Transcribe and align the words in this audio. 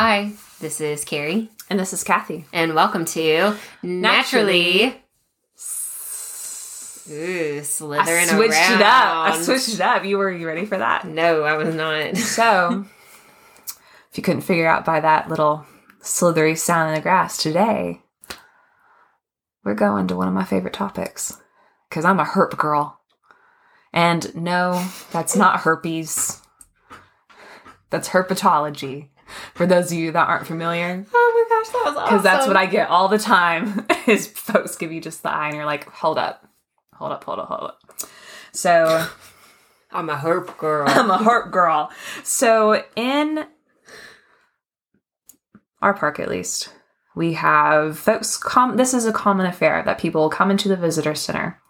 Hi, 0.00 0.30
this 0.60 0.80
is 0.80 1.04
Carrie, 1.04 1.50
And 1.68 1.80
this 1.80 1.92
is 1.92 2.04
Cathy. 2.04 2.44
and 2.52 2.76
welcome 2.76 3.04
to 3.06 3.56
Naturally. 3.82 5.02
Ooh, 7.10 7.64
slithering 7.64 8.28
I 8.28 8.36
switched 8.36 8.70
it 8.70 8.80
up. 8.80 9.26
I 9.26 9.42
switched 9.42 9.74
it 9.74 9.80
up. 9.80 10.04
You 10.04 10.18
were 10.18 10.30
you 10.30 10.46
ready 10.46 10.66
for 10.66 10.78
that? 10.78 11.04
No, 11.04 11.42
I 11.42 11.54
was 11.54 11.74
not. 11.74 12.16
So, 12.16 12.84
if 14.12 14.16
you 14.16 14.22
couldn't 14.22 14.42
figure 14.42 14.68
out 14.68 14.84
by 14.84 15.00
that 15.00 15.28
little 15.28 15.66
slithery 16.00 16.54
sound 16.54 16.90
in 16.90 16.94
the 16.94 17.00
grass 17.00 17.36
today, 17.36 18.00
we're 19.64 19.74
going 19.74 20.06
to 20.06 20.16
one 20.16 20.28
of 20.28 20.34
my 20.34 20.44
favorite 20.44 20.74
topics 20.74 21.38
because 21.88 22.04
I'm 22.04 22.20
a 22.20 22.24
herp 22.24 22.56
girl. 22.56 23.00
And 23.92 24.32
no, 24.36 24.80
that's 25.10 25.34
not 25.34 25.62
herpes. 25.62 26.40
That's 27.90 28.10
herpetology. 28.10 29.08
For 29.54 29.66
those 29.66 29.92
of 29.92 29.98
you 29.98 30.12
that 30.12 30.28
aren't 30.28 30.46
familiar, 30.46 31.04
Oh 31.12 31.46
my 31.48 31.56
gosh, 31.56 31.72
that 31.72 31.82
was 31.84 31.96
awesome. 31.96 32.04
because 32.04 32.22
that's 32.22 32.46
what 32.46 32.56
I 32.56 32.66
get 32.66 32.88
all 32.88 33.08
the 33.08 33.18
time. 33.18 33.86
Is 34.06 34.26
folks 34.26 34.76
give 34.76 34.92
you 34.92 35.00
just 35.00 35.22
the 35.22 35.30
eye, 35.32 35.48
and 35.48 35.56
you're 35.56 35.66
like, 35.66 35.88
hold 35.90 36.18
up, 36.18 36.48
hold 36.94 37.12
up, 37.12 37.24
hold 37.24 37.38
up, 37.38 37.48
hold 37.48 37.62
up. 37.70 37.80
So 38.52 39.06
I'm 39.92 40.08
a 40.10 40.16
herp 40.16 40.56
girl. 40.58 40.88
I'm 40.90 41.10
a 41.10 41.18
herp 41.18 41.50
girl. 41.50 41.90
So 42.22 42.82
in 42.96 43.46
our 45.80 45.94
park, 45.94 46.18
at 46.20 46.28
least, 46.28 46.70
we 47.14 47.34
have 47.34 47.98
folks. 47.98 48.36
Com- 48.36 48.76
this 48.76 48.94
is 48.94 49.06
a 49.06 49.12
common 49.12 49.46
affair 49.46 49.82
that 49.84 49.98
people 49.98 50.28
come 50.30 50.50
into 50.50 50.68
the 50.68 50.76
visitor 50.76 51.14
center, 51.14 51.60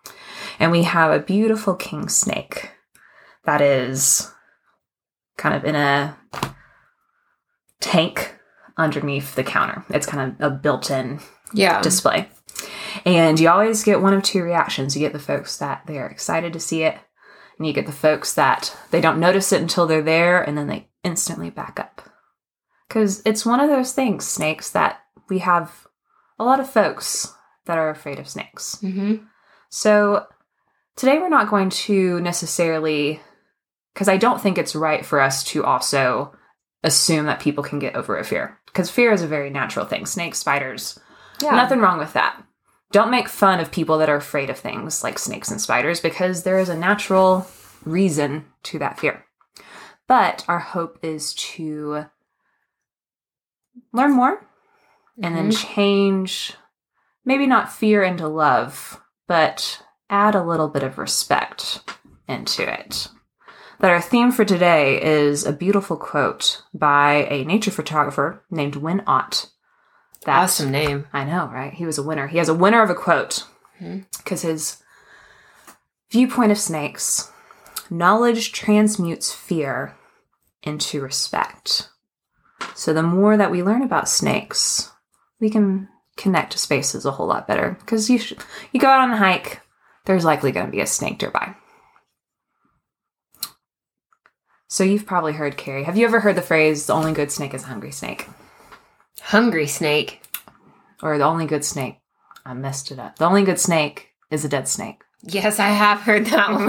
and 0.59 0.71
we 0.73 0.83
have 0.85 1.11
a 1.11 1.19
beautiful 1.21 1.75
king 1.75 2.09
snake 2.09 2.71
that 3.45 3.61
is 3.61 4.31
kind 5.37 5.55
of 5.55 5.65
in 5.65 5.75
a 5.75 6.18
tank 7.89 8.35
underneath 8.77 9.35
the 9.35 9.43
counter. 9.43 9.83
It's 9.89 10.07
kind 10.07 10.37
of 10.39 10.53
a 10.53 10.55
built-in 10.55 11.21
yeah. 11.55 11.81
display. 11.81 12.29
And 13.07 13.41
you 13.41 13.49
always 13.49 13.83
get 13.83 14.03
one 14.03 14.13
of 14.13 14.23
two 14.23 14.43
reactions. 14.43 14.95
You 14.95 15.01
get 15.01 15.15
the 15.15 15.19
folks 15.19 15.57
that 15.57 15.87
they 15.87 15.99
are 15.99 16.07
excited 16.07 16.53
to 16.53 16.61
see 16.61 16.83
it, 16.83 16.99
and 17.57 17.67
you 17.67 17.73
get 17.73 17.87
the 17.87 17.93
folks 17.93 18.35
that 18.35 18.77
they 18.91 19.01
don't 19.01 19.19
notice 19.19 19.53
it 19.53 19.63
until 19.63 19.87
they're 19.87 20.03
there 20.03 20.43
and 20.43 20.57
then 20.57 20.67
they 20.67 20.89
instantly 21.03 21.49
back 21.49 21.81
up. 21.81 22.03
Because 22.87 23.23
it's 23.25 23.47
one 23.47 23.59
of 23.59 23.71
those 23.71 23.93
things, 23.93 24.27
snakes, 24.27 24.71
that 24.71 25.01
we 25.31 25.39
have 25.39 25.87
a 26.39 26.45
lot 26.45 26.61
of 26.61 26.71
folks 26.71 27.33
that 27.65 27.79
are 27.79 27.91
afraid 27.91 28.19
of 28.19 28.29
snakes. 28.29 28.79
hmm 28.81 29.17
So 29.71 30.27
today 30.95 31.19
we're 31.19 31.31
not 31.31 31.51
going 31.51 31.71
to 31.71 32.21
necessarily, 32.21 33.21
because 33.95 34.09
I 34.09 34.19
don't 34.19 34.41
think 34.43 34.59
it's 34.59 34.77
right 34.77 35.07
for 35.07 35.21
us 35.21 35.43
to 35.45 35.65
also 35.65 36.35
assume 36.83 37.27
that 37.27 37.41
people 37.41 37.65
can 37.65 37.79
get 37.79 37.97
over 37.97 38.19
a 38.19 38.25
fear. 38.25 38.59
Because 38.67 38.91
fear 38.91 39.13
is 39.13 39.23
a 39.23 39.27
very 39.27 39.51
natural 39.51 39.87
thing. 39.87 40.07
Snakes, 40.07 40.39
spiders, 40.39 40.99
Yeah. 41.41 41.55
Nothing 41.55 41.79
wrong 41.79 41.99
with 41.99 42.15
that. 42.15 42.43
Don't 42.91 43.11
make 43.11 43.29
fun 43.29 43.61
of 43.61 43.71
people 43.71 43.99
that 43.99 44.09
are 44.09 44.17
afraid 44.17 44.51
of 44.51 44.59
things 44.59 45.05
like 45.05 45.19
snakes 45.19 45.51
and 45.51 45.61
spiders 45.61 46.01
because 46.01 46.43
there 46.43 46.59
is 46.59 46.69
a 46.69 46.77
natural 46.77 47.47
reason 47.85 48.47
to 48.65 48.79
that 48.81 48.99
fear. 48.99 49.25
But 50.09 50.45
our 50.49 50.59
hope 50.59 50.99
is 51.03 51.35
to 51.35 52.07
learn 53.93 54.13
more 54.13 54.45
and 55.23 55.37
then 55.37 55.51
mm-hmm. 55.51 55.75
change 55.75 56.55
maybe 57.25 57.47
not 57.47 57.73
fear 57.73 58.03
into 58.03 58.27
love, 58.27 59.01
but 59.27 59.83
add 60.09 60.35
a 60.35 60.43
little 60.43 60.69
bit 60.69 60.83
of 60.83 60.97
respect 60.97 61.81
into 62.27 62.63
it. 62.63 63.09
That 63.81 63.91
our 63.93 64.01
theme 64.01 64.33
for 64.33 64.45
today 64.45 65.01
is 65.01 65.47
a 65.47 65.53
beautiful 65.53 65.97
quote 65.97 66.63
by 66.75 67.27
a 67.31 67.45
nature 67.45 67.71
photographer 67.71 68.43
named 68.51 68.77
Win 68.77 69.03
Ott. 69.07 69.51
That 70.25 70.43
Awesome 70.43 70.73
name. 70.73 71.07
I 71.13 71.25
know, 71.25 71.47
right? 71.47 71.73
He 71.73 71.87
was 71.87 71.97
a 71.97 72.03
winner. 72.03 72.27
He 72.27 72.39
has 72.39 72.49
a 72.49 72.55
winner 72.55 72.83
of 72.83 72.91
a 72.91 72.95
quote 72.95 73.45
hmm. 73.79 74.01
because 74.17 74.43
his 74.43 74.83
viewpoint 76.11 76.51
of 76.51 76.59
snakes 76.59 77.31
knowledge 77.89 78.53
transmutes 78.53 79.33
fear 79.33 79.95
into 80.63 81.01
respect. 81.01 81.89
So 82.75 82.93
the 82.93 83.03
more 83.03 83.37
that 83.37 83.51
we 83.51 83.63
learn 83.63 83.83
about 83.83 84.09
snakes, 84.09 84.91
we 85.41 85.51
can 85.51 85.89
connect 86.17 86.53
to 86.53 86.59
spaces 86.59 87.07
a 87.07 87.13
whole 87.13 87.29
lot 87.29 87.47
better. 87.47 87.77
Because 87.81 88.11
you 88.11 88.19
sh- 88.19 88.35
you 88.73 88.81
go 88.81 88.89
out 88.89 89.01
on 89.01 89.13
a 89.13 89.17
hike, 89.17 89.61
there's 90.05 90.25
likely 90.25 90.53
going 90.53 90.67
to 90.67 90.73
be 90.73 90.81
a 90.81 90.87
snake 90.87 91.21
nearby. 91.23 91.55
So 94.69 94.85
you've 94.85 95.07
probably 95.07 95.33
heard 95.33 95.57
Carrie. 95.57 95.85
Have 95.85 95.97
you 95.97 96.05
ever 96.07 96.21
heard 96.21 96.37
the 96.37 96.43
phrase 96.43 96.87
"the 96.87 96.93
only 96.93 97.13
good 97.13 97.33
snake 97.33 97.55
is 97.55 97.65
a 97.65 97.69
hungry 97.69 97.91
snake"? 97.93 98.29
Hungry 99.23 99.67
snake. 99.67 100.23
or 101.03 101.17
the 101.19 101.25
only 101.25 101.47
good 101.47 101.65
snake. 101.65 102.01
I 102.45 102.55
messed 102.55 102.91
it 102.91 102.99
up. 102.99 103.17
The 103.19 103.25
only 103.27 103.45
good 103.45 103.59
snake 103.61 104.09
is 104.31 104.45
a 104.45 104.49
dead 104.49 104.67
snake. 104.69 105.03
Yes, 105.23 105.59
I 105.61 105.69
have 105.69 106.01
heard 106.01 106.27
that 106.27 106.51
one. 106.53 106.67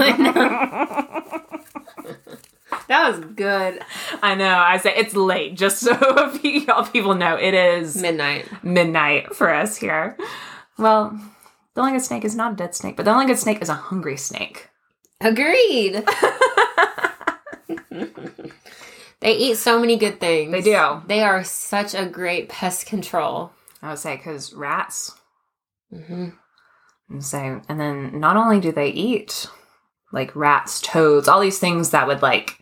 that 2.88 3.10
was 3.10 3.20
good. 3.34 3.80
I 4.22 4.34
know. 4.34 4.56
I 4.58 4.76
say 4.78 4.94
it's 4.96 5.14
late, 5.14 5.56
just 5.56 5.78
so 5.80 6.32
you, 6.42 6.66
all 6.72 6.84
people 6.86 7.14
know 7.14 7.36
it 7.36 7.54
is 7.54 7.96
Midnight. 8.00 8.46
midnight 8.64 9.34
for 9.34 9.52
us 9.52 9.76
here. 9.76 10.16
Well, 10.78 11.18
the 11.74 11.80
only 11.80 11.92
good 11.92 12.02
snake 12.02 12.24
is 12.24 12.34
not 12.36 12.52
a 12.52 12.56
dead 12.56 12.74
snake, 12.74 12.96
but 12.96 13.04
the 13.04 13.12
only 13.12 13.26
good 13.26 13.38
snake 13.38 13.60
is 13.62 13.68
a 13.68 13.74
hungry 13.74 14.16
snake. 14.16 14.68
Agreed. 15.20 16.02
they 19.20 19.36
eat 19.36 19.56
so 19.56 19.78
many 19.80 19.96
good 19.96 20.20
things. 20.20 20.52
They 20.52 20.62
do. 20.62 21.02
They 21.06 21.22
are 21.22 21.44
such 21.44 21.94
a 21.94 22.06
great 22.06 22.48
pest 22.48 22.86
control. 22.86 23.52
I 23.82 23.90
would 23.90 23.98
say 23.98 24.16
because 24.16 24.52
rats. 24.52 25.18
hmm 25.90 26.30
And 27.08 27.24
say, 27.24 27.60
and 27.68 27.80
then 27.80 28.20
not 28.20 28.36
only 28.36 28.60
do 28.60 28.72
they 28.72 28.88
eat 28.88 29.46
like 30.12 30.34
rats, 30.34 30.80
toads, 30.80 31.28
all 31.28 31.40
these 31.40 31.58
things 31.58 31.90
that 31.90 32.06
would 32.06 32.22
like 32.22 32.58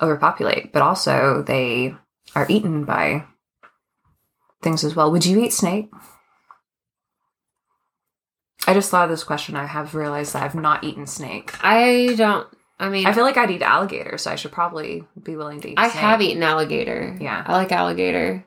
overpopulate, 0.00 0.72
but 0.72 0.82
also 0.82 1.42
they 1.42 1.94
are 2.34 2.46
eaten 2.48 2.84
by 2.84 3.24
things 4.62 4.84
as 4.84 4.94
well. 4.94 5.10
Would 5.10 5.26
you 5.26 5.40
eat 5.40 5.52
snake? 5.52 5.90
I 8.66 8.72
just 8.72 8.90
thought 8.90 9.04
of 9.04 9.10
this 9.10 9.24
question. 9.24 9.56
I 9.56 9.66
have 9.66 9.94
realized 9.94 10.32
that 10.32 10.42
I've 10.42 10.54
not 10.54 10.84
eaten 10.84 11.06
snake. 11.06 11.52
I 11.62 12.14
don't. 12.16 12.48
I 12.78 12.88
mean, 12.88 13.06
I 13.06 13.12
feel 13.12 13.24
like 13.24 13.36
I'd 13.36 13.50
eat 13.50 13.62
alligator, 13.62 14.18
so 14.18 14.30
I 14.30 14.36
should 14.36 14.52
probably 14.52 15.04
be 15.22 15.36
willing 15.36 15.60
to 15.60 15.70
eat. 15.70 15.78
I 15.78 15.88
snake. 15.88 16.00
have 16.00 16.22
eaten 16.22 16.42
alligator. 16.42 17.16
Yeah. 17.20 17.44
I 17.46 17.52
like 17.52 17.70
alligator. 17.70 18.44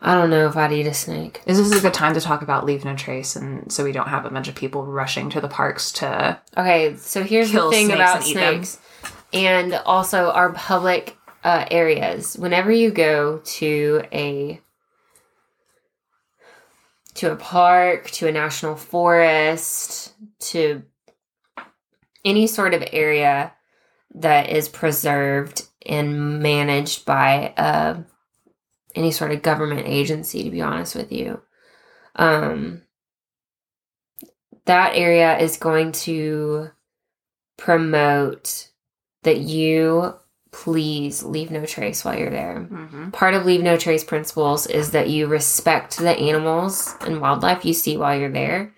I 0.00 0.14
don't 0.14 0.30
know 0.30 0.46
if 0.46 0.56
I'd 0.56 0.72
eat 0.72 0.86
a 0.86 0.94
snake. 0.94 1.42
Is 1.46 1.58
this 1.58 1.76
a 1.76 1.82
good 1.82 1.94
time 1.94 2.14
to 2.14 2.20
talk 2.20 2.42
about 2.42 2.64
leave 2.64 2.84
no 2.84 2.94
trace, 2.94 3.34
and 3.36 3.72
so 3.72 3.84
we 3.84 3.92
don't 3.92 4.08
have 4.08 4.26
a 4.26 4.30
bunch 4.30 4.48
of 4.48 4.54
people 4.54 4.86
rushing 4.86 5.30
to 5.30 5.40
the 5.40 5.48
parks 5.48 5.90
to? 5.92 6.40
Okay, 6.56 6.94
so 6.96 7.24
here's 7.24 7.50
the 7.50 7.68
thing 7.70 7.86
snakes 7.86 7.96
about 7.96 8.16
and 8.16 8.24
snakes, 8.24 8.78
and 9.32 9.74
also 9.74 10.30
our 10.30 10.52
public 10.52 11.16
uh, 11.42 11.64
areas. 11.70 12.36
Whenever 12.38 12.70
you 12.70 12.90
go 12.90 13.38
to 13.38 14.02
a 14.12 14.60
to 17.14 17.32
a 17.32 17.36
park, 17.36 18.08
to 18.12 18.28
a 18.28 18.32
national 18.32 18.76
forest, 18.76 20.12
to 20.38 20.82
any 22.24 22.46
sort 22.46 22.74
of 22.74 22.84
area 22.92 23.52
that 24.14 24.50
is 24.50 24.68
preserved 24.68 25.66
and 25.86 26.40
managed 26.40 27.04
by 27.04 27.52
uh, 27.56 28.00
any 28.94 29.10
sort 29.10 29.32
of 29.32 29.42
government 29.42 29.86
agency, 29.86 30.42
to 30.44 30.50
be 30.50 30.60
honest 30.60 30.94
with 30.94 31.12
you, 31.12 31.40
um, 32.16 32.82
that 34.64 34.94
area 34.94 35.38
is 35.38 35.56
going 35.56 35.92
to 35.92 36.70
promote 37.56 38.68
that 39.22 39.38
you 39.38 40.14
please 40.50 41.22
leave 41.22 41.50
no 41.50 41.66
trace 41.66 42.04
while 42.04 42.18
you're 42.18 42.30
there. 42.30 42.66
Mm-hmm. 42.70 43.10
Part 43.10 43.34
of 43.34 43.44
leave 43.44 43.62
no 43.62 43.76
trace 43.76 44.04
principles 44.04 44.66
is 44.66 44.92
that 44.92 45.10
you 45.10 45.26
respect 45.26 45.98
the 45.98 46.16
animals 46.16 46.96
and 47.02 47.20
wildlife 47.20 47.64
you 47.64 47.74
see 47.74 47.96
while 47.96 48.18
you're 48.18 48.30
there 48.30 48.74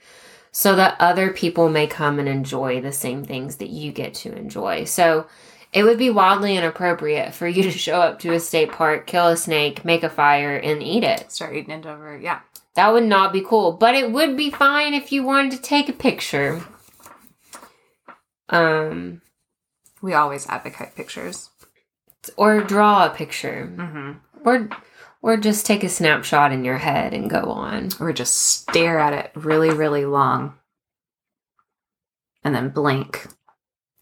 so 0.52 0.75
that 0.76 0.97
other 1.00 1.31
people 1.32 1.69
may 1.69 1.87
come 1.87 2.19
and 2.19 2.29
enjoy 2.29 2.81
the 2.81 2.93
same 2.93 3.25
things 3.25 3.56
that 3.56 3.70
you 3.70 3.93
get 3.93 4.14
to 4.14 4.35
enjoy. 4.35 4.85
So 4.85 5.26
it 5.73 5.85
would 5.85 5.99
be 5.99 6.11
wildly 6.11 6.56
inappropriate 6.56 7.32
for 7.35 7.47
you 7.47 7.62
to 7.70 7.70
show 7.70 8.00
up 8.00 8.19
to 8.20 8.32
a 8.32 8.41
state 8.41 8.73
park, 8.73 9.06
kill 9.06 9.29
a 9.29 9.37
snake, 9.37 9.85
make 9.85 10.02
a 10.02 10.08
fire, 10.11 10.56
and 10.56 10.82
eat 10.82 11.05
it. 11.05 11.31
Start 11.31 11.55
eating 11.56 11.79
it 11.79 11.87
over. 11.87 12.19
Yeah. 12.19 12.41
That 12.75 12.93
would 12.93 13.05
not 13.05 13.32
be 13.32 13.43
cool, 13.43 13.73
but 13.73 13.94
it 13.94 14.11
would 14.12 14.37
be 14.37 14.50
fine 14.50 14.94
if 14.94 15.11
you 15.12 15.23
wanted 15.25 15.52
to 15.52 15.62
take 15.62 15.88
a 15.88 15.93
picture. 15.93 16.62
Um, 18.49 19.23
We 20.03 20.14
always 20.14 20.46
advocate 20.49 20.94
pictures. 20.94 21.50
or 22.37 22.61
draw 22.62 23.06
a 23.06 23.11
picture, 23.11 23.70
Mm-hmm. 23.76 24.49
or 24.49 24.69
or 25.22 25.37
just 25.37 25.67
take 25.67 25.84
a 25.84 25.88
snapshot 25.88 26.52
in 26.52 26.64
your 26.64 26.78
head 26.78 27.12
and 27.12 27.28
go 27.31 27.43
on. 27.44 27.90
Or 28.00 28.12
just 28.12 28.34
stare 28.37 28.99
at 28.99 29.12
it 29.12 29.31
really, 29.34 29.70
really 29.70 30.05
long, 30.05 30.55
and 32.43 32.55
then 32.55 32.70
blink, 32.70 33.26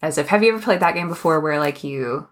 as 0.02 0.18
if. 0.18 0.28
Have 0.28 0.42
you 0.42 0.54
ever 0.54 0.62
played 0.62 0.80
that 0.80 0.94
game 0.94 1.08
before, 1.08 1.40
where 1.40 1.58
like 1.58 1.82
you 1.84 2.28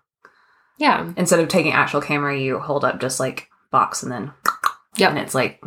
Yeah. 0.79 1.11
Instead 1.17 1.41
of 1.41 1.49
taking 1.49 1.73
actual 1.73 2.03
camera, 2.03 2.39
you 2.39 2.59
hold 2.59 2.85
up 2.85 3.01
just 3.01 3.19
like 3.19 3.49
box 3.71 4.03
and 4.03 4.13
then 4.13 4.33
Yep. 4.97 5.11
and 5.11 5.19
it's 5.19 5.35
like 5.35 5.63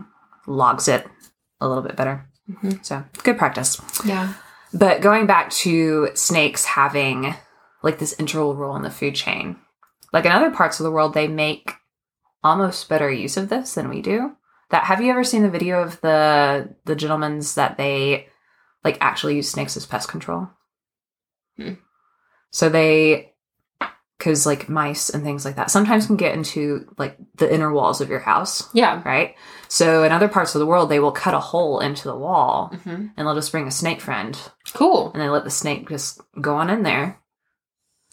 logs 0.46 0.88
it 0.88 1.08
a 1.60 1.68
little 1.68 1.82
bit 1.84 1.96
better. 1.96 2.28
Mhm. 2.50 2.86
So 2.86 3.04
good 3.24 3.38
practice. 3.38 3.82
Yeah. 4.06 4.34
But 4.72 5.02
going 5.02 5.26
back 5.26 5.50
to 5.66 6.10
snakes 6.14 6.64
having 6.66 7.34
like 7.82 7.98
this 7.98 8.14
integral 8.20 8.56
role 8.56 8.76
in 8.76 8.84
the 8.84 8.92
food 8.92 9.16
chain, 9.16 9.56
like 10.14 10.26
in 10.26 10.32
other 10.32 10.52
parts 10.52 10.80
of 10.80 10.84
the 10.84 10.92
world, 10.92 11.14
they 11.16 11.28
make 11.28 11.74
almost 12.44 12.90
better 12.90 13.12
use 13.12 13.38
of 13.38 13.50
this 13.50 13.74
than 13.74 13.90
we 13.90 14.02
do. 14.02 14.36
That 14.72 14.84
have 14.86 15.02
you 15.02 15.10
ever 15.12 15.24
seen 15.24 15.44
the 15.44 15.50
video 15.50 15.82
of 15.82 16.00
the 16.02 16.76
the 16.86 16.96
gentlemen's 16.96 17.56
that 17.56 17.78
they 17.78 18.28
like 18.84 18.98
actually 19.02 19.36
use 19.36 19.50
snakes 19.50 19.76
as 19.76 19.86
pest 19.86 20.10
control? 20.10 20.50
Hmm. 21.58 21.74
So 22.52 22.70
they 22.70 23.34
because 24.18 24.46
like 24.46 24.68
mice 24.68 25.10
and 25.10 25.24
things 25.24 25.46
like 25.46 25.56
that 25.56 25.72
sometimes 25.72 26.06
can 26.08 26.18
get 26.18 26.36
into 26.36 26.94
like 26.98 27.18
the 27.36 27.52
inner 27.52 27.72
walls 27.72 28.02
of 28.02 28.10
your 28.10 28.20
house, 28.20 28.70
Yeah. 28.74 29.02
right? 29.06 29.34
So 29.70 30.04
in 30.04 30.12
other 30.12 30.28
parts 30.28 30.54
of 30.56 30.60
the 30.60 30.66
world, 30.66 30.90
they 30.90 31.00
will 31.00 31.14
cut 31.14 31.34
a 31.34 31.40
hole 31.40 31.80
into 31.80 32.04
the 32.04 32.18
wall 32.18 32.68
hmm 32.84 32.90
and 32.90 33.12
they'll 33.18 33.36
just 33.36 33.52
bring 33.52 33.66
a 33.68 33.72
snake 33.72 34.02
friend 34.02 34.38
Cool. 34.74 35.12
and 35.14 35.22
they 35.22 35.30
let 35.30 35.46
the 35.46 35.50
snake 35.50 35.88
just 35.90 36.20
go 36.42 36.56
on 36.58 36.70
in 36.70 36.84
there 36.84 37.18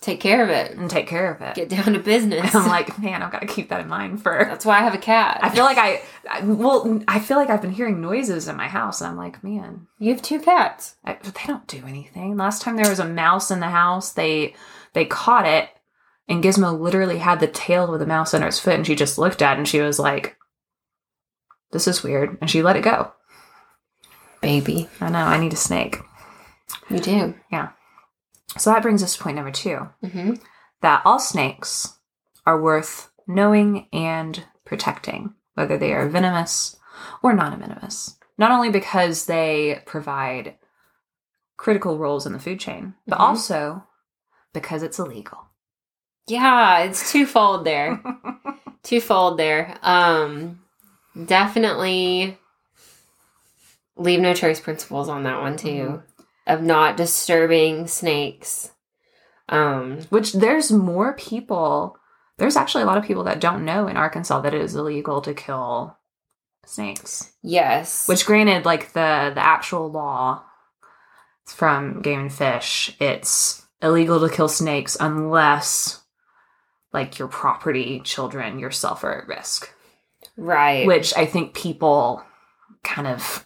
Take 0.07 0.21
care 0.21 0.45
of 0.45 0.51
it. 0.51 0.71
and 0.71 0.89
take 0.89 1.09
care 1.09 1.35
of 1.35 1.43
it. 1.43 1.57
Get 1.57 1.69
down 1.69 1.95
to 1.95 1.99
business. 1.99 2.55
And 2.55 2.63
I'm 2.63 2.69
like, 2.69 2.97
man, 2.97 3.25
I've 3.25 3.33
got 3.33 3.41
to 3.41 3.47
keep 3.49 3.71
that 3.71 3.81
in 3.81 3.89
mind 3.89 4.23
for. 4.23 4.45
That's 4.49 4.65
why 4.65 4.79
I 4.79 4.83
have 4.83 4.95
a 4.95 4.99
cat. 4.99 5.41
I 5.43 5.51
feel 5.51 5.65
like 5.65 5.79
I, 5.79 6.01
I, 6.31 6.45
well, 6.45 7.03
I 7.09 7.19
feel 7.19 7.37
like 7.37 7.51
I've 7.51 7.61
been 7.61 7.73
hearing 7.73 8.01
noises 8.01 8.47
in 8.47 8.55
my 8.57 8.69
house, 8.69 9.01
and 9.01 9.11
I'm 9.11 9.17
like, 9.17 9.43
man, 9.43 9.89
you 9.99 10.13
have 10.13 10.23
two 10.23 10.39
cats. 10.39 10.95
I, 11.05 11.15
but 11.21 11.35
they 11.35 11.43
don't 11.49 11.67
do 11.67 11.83
anything. 11.89 12.37
Last 12.37 12.63
time 12.63 12.77
there 12.77 12.89
was 12.89 13.01
a 13.01 13.05
mouse 13.05 13.51
in 13.51 13.59
the 13.59 13.67
house, 13.67 14.13
they 14.13 14.55
they 14.93 15.07
caught 15.07 15.45
it, 15.45 15.71
and 16.29 16.41
Gizmo 16.41 16.79
literally 16.79 17.19
had 17.19 17.41
the 17.41 17.49
tail 17.49 17.93
of 17.93 17.99
the 17.99 18.07
mouse 18.07 18.33
under 18.33 18.47
its 18.47 18.61
foot, 18.61 18.75
and 18.75 18.87
she 18.87 18.95
just 18.95 19.19
looked 19.19 19.43
at 19.43 19.55
it 19.55 19.59
and 19.59 19.67
she 19.67 19.81
was 19.81 19.99
like, 19.99 20.37
"This 21.73 21.89
is 21.89 22.05
weird," 22.05 22.39
and 22.41 22.49
she 22.49 22.63
let 22.63 22.77
it 22.77 22.85
go. 22.85 23.11
Baby. 24.41 24.89
I 25.01 25.09
know, 25.09 25.19
I 25.19 25.39
need 25.39 25.53
a 25.53 25.57
snake. 25.57 25.99
You 26.89 27.01
do. 27.01 27.35
So 28.59 28.71
that 28.71 28.83
brings 28.83 29.03
us 29.03 29.17
to 29.17 29.23
point 29.23 29.37
number 29.37 29.51
two. 29.53 29.89
Mm-hmm. 30.05 30.35
that 30.83 31.03
all 31.07 31.19
snakes 31.19 31.99
are 32.45 32.61
worth 32.61 33.11
knowing 33.27 33.89
and 33.93 34.45
protecting, 34.65 35.35
whether 35.55 35.77
they 35.79 35.93
are 35.95 36.07
venomous 36.09 36.77
or 37.23 37.33
non 37.33 37.59
venomous. 37.59 38.17
Not 38.39 38.51
only 38.53 38.71
because 38.71 39.25
they 39.27 39.83
provide 39.87 40.57
critical 41.57 41.99
roles 41.99 42.27
in 42.27 42.33
the 42.35 42.39
food 42.39 42.61
chain, 42.61 42.95
but 43.07 43.19
Mhm. 43.19 43.23
also 43.23 43.85
because 44.53 44.83
it's 44.83 44.99
illegal. 44.99 45.47
Yeah, 46.27 46.81
it's 46.81 47.11
twofold 47.11 47.65
there. 47.65 48.03
twofold 48.83 49.39
there. 49.39 49.77
Um, 49.83 50.61
definitely 51.25 52.39
leave 53.97 54.21
no 54.21 54.35
trace 54.35 54.61
principles 54.61 55.09
on 55.09 55.23
that 55.23 55.41
one 55.41 55.57
too, 55.57 56.03
of 56.47 56.63
not 56.63 56.97
disturbing 56.97 57.87
snakes. 57.87 58.71
Um, 59.49 60.01
Which 60.11 60.33
there's 60.33 60.73
more 60.73 61.15
people, 61.15 61.97
there's 62.39 62.57
actually 62.57 62.83
a 62.83 62.87
lot 62.87 62.99
of 62.99 63.05
people 63.05 63.25
that 63.25 63.41
don't 63.41 63.65
know 63.65 63.87
in 63.89 63.97
Arkansas 63.97 64.41
that 64.41 64.55
it 64.55 64.61
is 64.61 64.75
illegal 64.75 65.21
to 65.23 65.35
kill 65.35 65.97
snakes. 66.65 67.33
yes, 67.43 68.09
Which 68.09 68.27
granted, 68.27 68.65
like 68.65 68.93
the 68.93 69.33
the 69.35 69.41
actual 69.45 69.91
law 69.91 70.43
from 71.47 72.03
Game 72.03 72.21
and 72.21 72.33
Fish, 72.33 72.97
it's 73.01 73.65
illegal 73.81 74.19
to 74.21 74.35
kill 74.35 74.49
snakes 74.49 74.97
unless 74.99 76.03
like 76.93 77.19
your 77.19 77.29
property, 77.29 78.01
children, 78.01 78.59
yourself 78.59 79.05
are 79.05 79.21
at 79.23 79.29
risk. 79.29 79.71
right, 80.37 80.87
Which 80.87 81.15
I 81.17 81.27
think 81.27 81.55
people 81.55 82.23
kind 82.83 83.07
of 83.07 83.46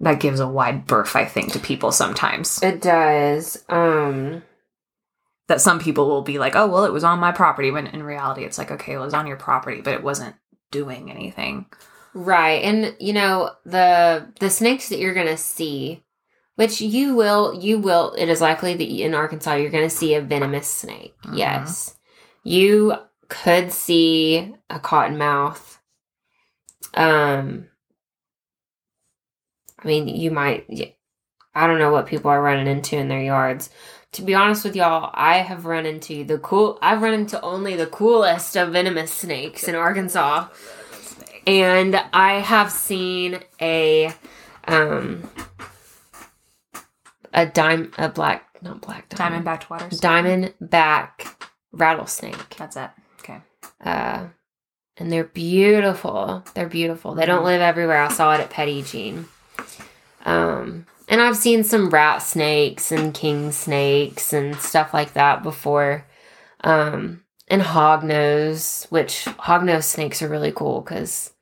that 0.00 0.20
gives 0.20 0.40
a 0.40 0.48
wide 0.48 0.86
berth, 0.86 1.14
I 1.16 1.24
think, 1.24 1.52
to 1.52 1.58
people 1.58 1.92
sometimes. 1.92 2.62
it 2.62 2.80
does. 2.82 3.64
Um, 3.68 4.42
That 5.48 5.60
some 5.60 5.78
people 5.78 6.08
will 6.08 6.22
be 6.22 6.38
like, 6.38 6.56
oh 6.56 6.66
well, 6.66 6.84
it 6.84 6.92
was 6.92 7.04
on 7.04 7.18
my 7.20 7.32
property, 7.32 7.70
when 7.70 7.86
in 7.86 8.02
reality 8.02 8.44
it's 8.44 8.58
like, 8.58 8.70
okay, 8.70 8.94
well, 8.94 9.02
it 9.02 9.06
was 9.06 9.14
on 9.14 9.26
your 9.26 9.36
property, 9.36 9.80
but 9.82 9.94
it 9.94 10.02
wasn't 10.02 10.34
doing 10.70 11.10
anything. 11.10 11.66
Right. 12.14 12.62
And 12.64 12.96
you 13.00 13.12
know, 13.12 13.50
the 13.64 14.32
the 14.40 14.50
snakes 14.50 14.88
that 14.88 14.98
you're 14.98 15.14
going 15.14 15.26
to 15.26 15.36
see 15.36 16.02
which 16.56 16.80
you 16.80 17.16
will 17.16 17.52
you 17.52 17.78
will 17.80 18.12
it 18.16 18.28
is 18.28 18.40
likely 18.40 18.74
that 18.74 18.84
in 18.88 19.12
Arkansas 19.14 19.54
you're 19.54 19.70
going 19.72 19.88
to 19.88 19.94
see 19.96 20.14
a 20.14 20.20
venomous 20.20 20.68
snake. 20.68 21.14
Mhm. 21.24 21.36
Yes. 21.36 21.96
You 22.44 22.94
could 23.28 23.72
see 23.72 24.54
a 24.70 24.78
cottonmouth. 24.78 25.78
Um 26.94 27.66
I 29.84 29.86
mean, 29.86 30.08
you 30.08 30.30
might 30.30 30.66
I 31.54 31.66
don't 31.66 31.78
know 31.78 31.92
what 31.92 32.06
people 32.06 32.30
are 32.30 32.42
running 32.42 32.66
into 32.66 32.96
in 32.96 33.08
their 33.08 33.22
yards. 33.22 33.70
To 34.12 34.22
be 34.22 34.34
honest 34.34 34.64
with 34.64 34.76
y'all, 34.76 35.10
I 35.12 35.38
have 35.38 35.66
run 35.66 35.86
into 35.86 36.24
the 36.24 36.38
cool 36.38 36.78
I've 36.80 37.02
run 37.02 37.14
into 37.14 37.40
only 37.42 37.76
the 37.76 37.86
coolest 37.86 38.56
of 38.56 38.72
venomous 38.72 39.12
snakes 39.12 39.64
in 39.68 39.74
Arkansas 39.74 40.48
and 41.46 42.00
I 42.12 42.34
have 42.34 42.70
seen 42.70 43.40
a 43.60 44.12
um 44.66 45.28
a 47.32 47.46
dime 47.46 47.92
a 47.98 48.08
black 48.08 48.48
not 48.62 48.80
black 48.80 49.08
diamond 49.10 49.44
Diamondback 49.44 49.68
waters. 49.68 50.00
diamondback 50.00 51.34
rattlesnake 51.72 52.56
That's 52.56 52.76
it. 52.76 52.90
Okay. 53.20 53.38
uh 53.84 54.28
and 54.96 55.12
they're 55.12 55.24
beautiful 55.24 56.44
they're 56.54 56.68
beautiful 56.68 57.14
they 57.14 57.26
don't 57.26 57.44
live 57.44 57.60
everywhere 57.60 58.00
I 58.00 58.08
saw 58.08 58.32
it 58.34 58.40
at 58.40 58.50
Petit 58.50 58.82
Jean 58.82 59.26
um 60.24 60.86
and 61.08 61.20
I've 61.20 61.36
seen 61.36 61.64
some 61.64 61.90
rat 61.90 62.22
snakes 62.22 62.90
and 62.90 63.12
king 63.14 63.52
snakes 63.52 64.32
and 64.32 64.56
stuff 64.56 64.94
like 64.94 65.12
that 65.14 65.42
before 65.42 66.06
um 66.62 67.22
and 67.48 67.62
hognose 67.62 68.90
which 68.90 69.24
hognose 69.24 69.84
snakes 69.84 70.22
are 70.22 70.28
really 70.28 70.52
cool 70.52 70.80
because 70.80 71.32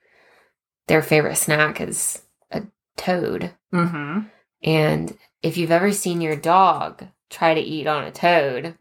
their 0.89 1.03
favorite 1.03 1.37
snack 1.37 1.81
is 1.81 2.23
a 2.51 2.63
toad 2.97 3.53
Mm-hmm. 3.73 4.21
and 4.63 5.17
if 5.43 5.57
you've 5.57 5.71
ever 5.71 5.93
seen 5.93 6.21
your 6.21 6.37
dog 6.37 7.05
try 7.31 7.55
to 7.55 7.61
eat 7.61 7.87
on 7.89 8.05
a 8.05 8.13
toad, 8.13 8.77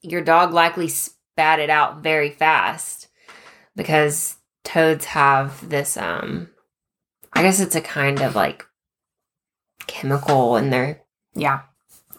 your 0.00 0.20
dog 0.20 0.52
likely 0.52 0.88
spat 0.88 1.60
it 1.60 1.70
out 1.70 2.02
very 2.02 2.30
fast 2.30 3.08
because 3.76 4.36
toads 4.64 5.04
have 5.04 5.68
this 5.68 5.96
um 5.96 6.48
I 7.32 7.42
guess 7.42 7.60
it's 7.60 7.74
a 7.76 7.80
kind 7.80 8.20
of 8.22 8.34
like 8.34 8.64
chemical 9.86 10.56
in 10.56 10.70
their 10.70 11.00
Yeah. 11.34 11.60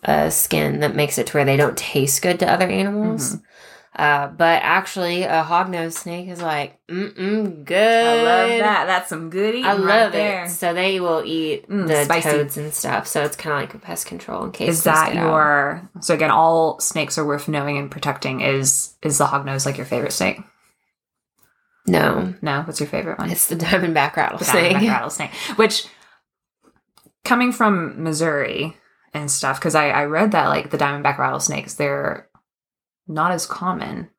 uh, 0.03 0.29
skin 0.29 0.79
that 0.81 0.95
makes 0.95 1.17
it 1.17 1.27
to 1.27 1.33
where 1.37 1.45
they 1.45 1.57
don't 1.57 1.77
taste 1.77 2.21
good 2.21 2.39
to 2.39 2.51
other 2.51 2.67
animals. 2.67 3.37
Uh, 3.95 4.27
but 4.27 4.61
actually, 4.61 5.23
a 5.23 5.41
hognose 5.41 5.93
snake 5.93 6.27
is 6.27 6.41
like, 6.41 6.77
mm-mm, 6.89 7.63
good. 7.63 7.77
I 7.77 8.23
love 8.23 8.49
that. 8.59 8.85
That's 8.87 9.07
some 9.07 9.29
good 9.29 9.55
eating 9.55 9.65
I 9.65 9.71
right 9.75 9.79
love 10.03 10.11
there. 10.11 10.43
it. 10.43 10.49
So 10.49 10.73
they 10.73 10.99
will 10.99 11.23
eat 11.25 11.69
Mm, 11.69 11.87
the 11.87 12.03
spicy. 12.03 12.29
toads 12.29 12.57
and 12.57 12.73
stuff. 12.73 13.07
So 13.07 13.23
it's 13.23 13.37
kind 13.37 13.53
of 13.53 13.61
like 13.61 13.73
a 13.73 13.77
pest 13.79 14.05
control 14.05 14.43
in 14.43 14.51
case 14.51 14.67
Is 14.67 14.83
that 14.83 15.13
get 15.13 15.17
out. 15.23 15.29
your 15.29 15.89
so 16.01 16.13
again? 16.13 16.29
All 16.29 16.77
snakes 16.81 17.17
are 17.17 17.25
worth 17.25 17.47
knowing 17.47 17.77
and 17.77 17.89
protecting. 17.89 18.41
Is 18.41 18.95
is 19.01 19.17
the 19.17 19.27
hognose 19.27 19.65
like 19.65 19.77
your 19.77 19.85
favorite 19.85 20.11
snake? 20.11 20.39
no? 21.87 22.33
No, 22.41 22.63
what's 22.63 22.79
your 22.79 22.89
favorite 22.89 23.17
one? 23.19 23.29
It's 23.29 23.47
the 23.47 23.55
diamondback 23.55 24.15
The 24.15 24.21
rattlesnake. 24.21 24.75
diamondback 24.75 24.89
rattlesnake. 24.89 25.31
Which, 25.55 25.87
coming 27.25 27.51
from 27.51 28.01
Missouri 28.01 28.77
and 29.13 29.29
stuff, 29.29 29.59
because 29.59 29.75
I, 29.75 29.89
I 29.89 30.05
read 30.05 30.31
that 30.31 30.47
like 30.47 30.69
the 30.69 30.77
diamondback 30.77 31.17
rattlesnakes, 31.17 31.73
they're 31.73 32.29
not 33.07 33.31
as 33.31 33.45
common. 33.45 34.09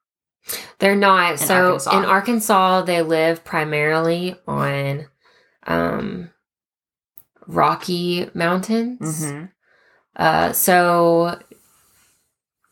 They're 0.79 0.97
not. 0.97 1.39
so 1.39 1.73
Arkansas. 1.73 1.99
in 1.99 2.05
Arkansas, 2.05 2.83
they 2.83 3.03
live 3.03 3.45
primarily 3.45 4.37
on 4.47 5.07
um, 5.67 6.31
rocky 7.47 8.31
mountains. 8.35 9.25
Mm-hmm. 9.25 9.45
Uh, 10.15 10.53
so 10.53 11.39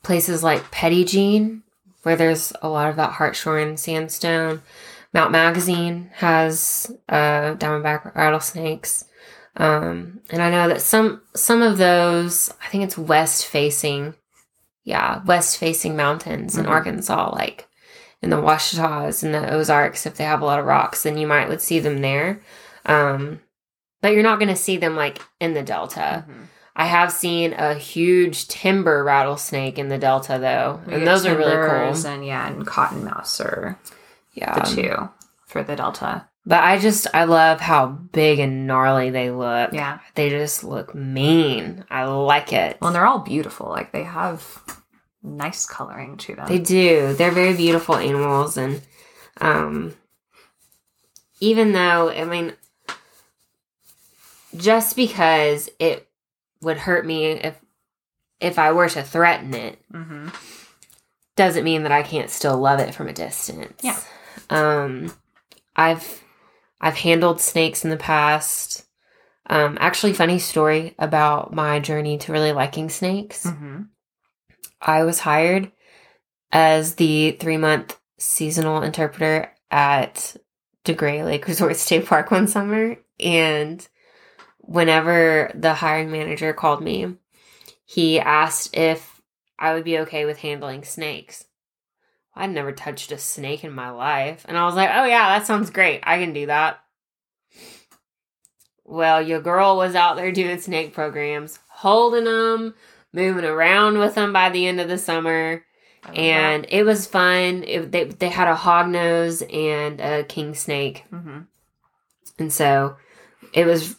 places 0.02 0.42
like 0.42 0.70
Petit 0.70 1.04
Jean, 1.04 1.62
where 2.02 2.16
there's 2.16 2.52
a 2.62 2.68
lot 2.68 2.90
of 2.90 2.96
that 2.96 3.12
Hartshorne 3.12 3.76
sandstone. 3.76 4.62
Mount 5.12 5.32
Magazine 5.32 6.10
has 6.14 6.90
uh, 7.08 7.54
diamondback 7.54 8.14
rattlesnakes, 8.14 9.04
um, 9.56 10.20
and 10.30 10.42
I 10.42 10.50
know 10.50 10.68
that 10.68 10.82
some 10.82 11.22
some 11.34 11.62
of 11.62 11.78
those. 11.78 12.52
I 12.64 12.68
think 12.68 12.84
it's 12.84 12.98
west 12.98 13.46
facing, 13.46 14.14
yeah, 14.84 15.22
west 15.24 15.58
facing 15.58 15.96
mountains 15.96 16.56
in 16.56 16.66
Mhm. 16.66 16.70
Arkansas, 16.70 17.30
like 17.34 17.68
in 18.22 18.30
the 18.30 18.36
Ouachitas 18.36 19.22
and 19.22 19.34
the 19.34 19.50
Ozarks. 19.52 20.06
If 20.06 20.16
they 20.16 20.24
have 20.24 20.42
a 20.42 20.46
lot 20.46 20.58
of 20.58 20.66
rocks, 20.66 21.02
then 21.02 21.16
you 21.18 21.26
might 21.26 21.48
would 21.48 21.60
see 21.60 21.78
them 21.78 22.00
there. 22.00 22.40
Um, 22.86 23.40
but 24.02 24.12
you're 24.12 24.22
not 24.22 24.38
going 24.38 24.48
to 24.50 24.56
see 24.56 24.76
them 24.76 24.96
like 24.96 25.18
in 25.40 25.54
the 25.54 25.62
Delta. 25.62 26.24
Mm-hmm. 26.28 26.42
I 26.76 26.86
have 26.86 27.12
seen 27.12 27.52
a 27.52 27.74
huge 27.74 28.48
timber 28.48 29.04
rattlesnake 29.04 29.78
in 29.78 29.88
the 29.88 29.98
Delta 29.98 30.38
though, 30.40 30.80
We 30.86 30.94
and 30.94 31.06
those 31.06 31.24
are 31.24 31.36
really 31.36 31.52
cool. 31.52 32.06
And 32.06 32.26
yeah, 32.26 32.48
and 32.48 32.66
cottonmouths 32.66 33.40
are 33.40 33.78
Yeah, 34.32 34.58
the 34.58 34.60
two 34.74 35.08
for 35.46 35.62
the 35.62 35.76
Delta. 35.76 36.28
But 36.46 36.62
I 36.62 36.78
just 36.78 37.06
I 37.14 37.24
love 37.24 37.60
how 37.60 37.86
big 37.86 38.38
and 38.38 38.66
gnarly 38.66 39.10
they 39.10 39.30
look. 39.30 39.72
Yeah. 39.72 40.00
they 40.14 40.30
just 40.30 40.64
look 40.64 40.94
mean. 40.94 41.84
I 41.90 42.04
like 42.04 42.52
it. 42.52 42.78
Well, 42.80 42.88
and 42.88 42.94
they're 42.96 43.06
all 43.06 43.20
beautiful. 43.20 43.68
Like 43.68 43.92
they 43.92 44.04
have 44.04 44.62
nice 45.22 45.66
coloring 45.66 46.16
to 46.18 46.34
them. 46.34 46.46
They 46.46 46.58
do. 46.58 47.14
They're 47.14 47.30
very 47.30 47.56
beautiful 47.56 47.96
animals, 47.96 48.56
and 48.56 48.82
um, 49.40 49.94
even 51.40 51.72
though 51.72 52.10
I 52.10 52.24
mean, 52.24 52.52
just 54.56 54.96
because 54.96 55.70
it 55.78 56.08
would 56.60 56.78
hurt 56.78 57.06
me 57.06 57.26
if 57.32 57.58
if 58.40 58.58
I 58.58 58.72
were 58.72 58.88
to 58.90 59.02
threaten 59.02 59.54
it, 59.54 59.78
hmm 59.90 60.28
doesn't 61.36 61.64
mean 61.64 61.82
that 61.82 61.90
I 61.90 62.04
can't 62.04 62.30
still 62.30 62.56
love 62.56 62.78
it 62.78 62.94
from 62.94 63.08
a 63.08 63.12
distance. 63.12 63.80
Yeah. 63.82 63.98
Um, 64.50 65.12
I've 65.74 66.22
I've 66.80 66.96
handled 66.96 67.40
snakes 67.40 67.84
in 67.84 67.90
the 67.90 67.96
past. 67.96 68.84
Um, 69.46 69.76
actually, 69.80 70.12
funny 70.12 70.38
story 70.38 70.94
about 70.98 71.52
my 71.52 71.80
journey 71.80 72.18
to 72.18 72.32
really 72.32 72.52
liking 72.52 72.88
snakes. 72.88 73.44
hmm 73.44 73.82
I 74.80 75.04
was 75.04 75.20
hired 75.20 75.72
as 76.52 76.96
the 76.96 77.32
three 77.32 77.56
month 77.56 77.98
seasonal 78.18 78.82
interpreter 78.82 79.50
at 79.70 80.36
DeGray 80.84 81.24
Lake 81.24 81.46
Resort 81.48 81.76
State 81.76 82.06
Park 82.06 82.30
one 82.30 82.46
summer. 82.46 82.96
And 83.18 83.86
whenever 84.58 85.50
the 85.54 85.74
hiring 85.74 86.10
manager 86.10 86.52
called 86.52 86.82
me, 86.82 87.16
he 87.84 88.20
asked 88.20 88.76
if 88.76 89.22
I 89.58 89.74
would 89.74 89.84
be 89.84 89.98
okay 90.00 90.24
with 90.24 90.38
handling 90.38 90.84
snakes. 90.84 91.44
I'd 92.36 92.50
never 92.50 92.72
touched 92.72 93.12
a 93.12 93.18
snake 93.18 93.64
in 93.64 93.72
my 93.72 93.90
life. 93.90 94.44
And 94.48 94.58
I 94.58 94.66
was 94.66 94.74
like, 94.74 94.90
oh, 94.92 95.04
yeah, 95.04 95.38
that 95.38 95.46
sounds 95.46 95.70
great. 95.70 96.00
I 96.02 96.18
can 96.18 96.32
do 96.32 96.46
that. 96.46 96.80
Well, 98.84 99.22
your 99.22 99.40
girl 99.40 99.76
was 99.76 99.94
out 99.94 100.16
there 100.16 100.32
doing 100.32 100.60
snake 100.60 100.92
programs, 100.92 101.58
holding 101.68 102.24
them, 102.24 102.74
moving 103.12 103.44
around 103.44 103.98
with 103.98 104.14
them 104.14 104.32
by 104.32 104.50
the 104.50 104.66
end 104.66 104.80
of 104.80 104.88
the 104.88 104.98
summer. 104.98 105.64
And 106.14 106.66
it 106.68 106.84
was 106.84 107.06
fun. 107.06 107.64
It, 107.66 107.90
they, 107.92 108.04
they 108.04 108.28
had 108.28 108.48
a 108.48 108.54
hog 108.54 108.88
nose 108.88 109.42
and 109.42 110.00
a 110.00 110.24
king 110.24 110.54
snake. 110.54 111.04
Hmm 111.08 111.42
and 112.38 112.52
so 112.52 112.96
it 113.52 113.66
was 113.66 113.96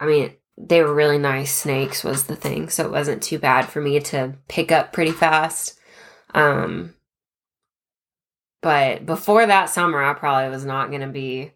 i 0.00 0.06
mean 0.06 0.32
they 0.58 0.80
were 0.80 0.94
really 0.94 1.18
nice. 1.18 1.54
Snakes 1.54 2.02
was 2.02 2.24
the 2.24 2.34
thing 2.34 2.70
so 2.70 2.86
it 2.86 2.90
wasn't 2.90 3.22
too 3.22 3.38
bad 3.38 3.66
for 3.66 3.82
me 3.82 4.00
to 4.00 4.36
pick 4.48 4.72
up 4.72 4.90
pretty 4.90 5.10
fast. 5.10 5.78
Um 6.32 6.94
but 8.66 9.06
before 9.06 9.46
that 9.46 9.70
summer 9.70 10.02
i 10.02 10.12
probably 10.12 10.50
was 10.50 10.64
not 10.64 10.88
going 10.90 11.00
to 11.02 11.06
be 11.24 11.52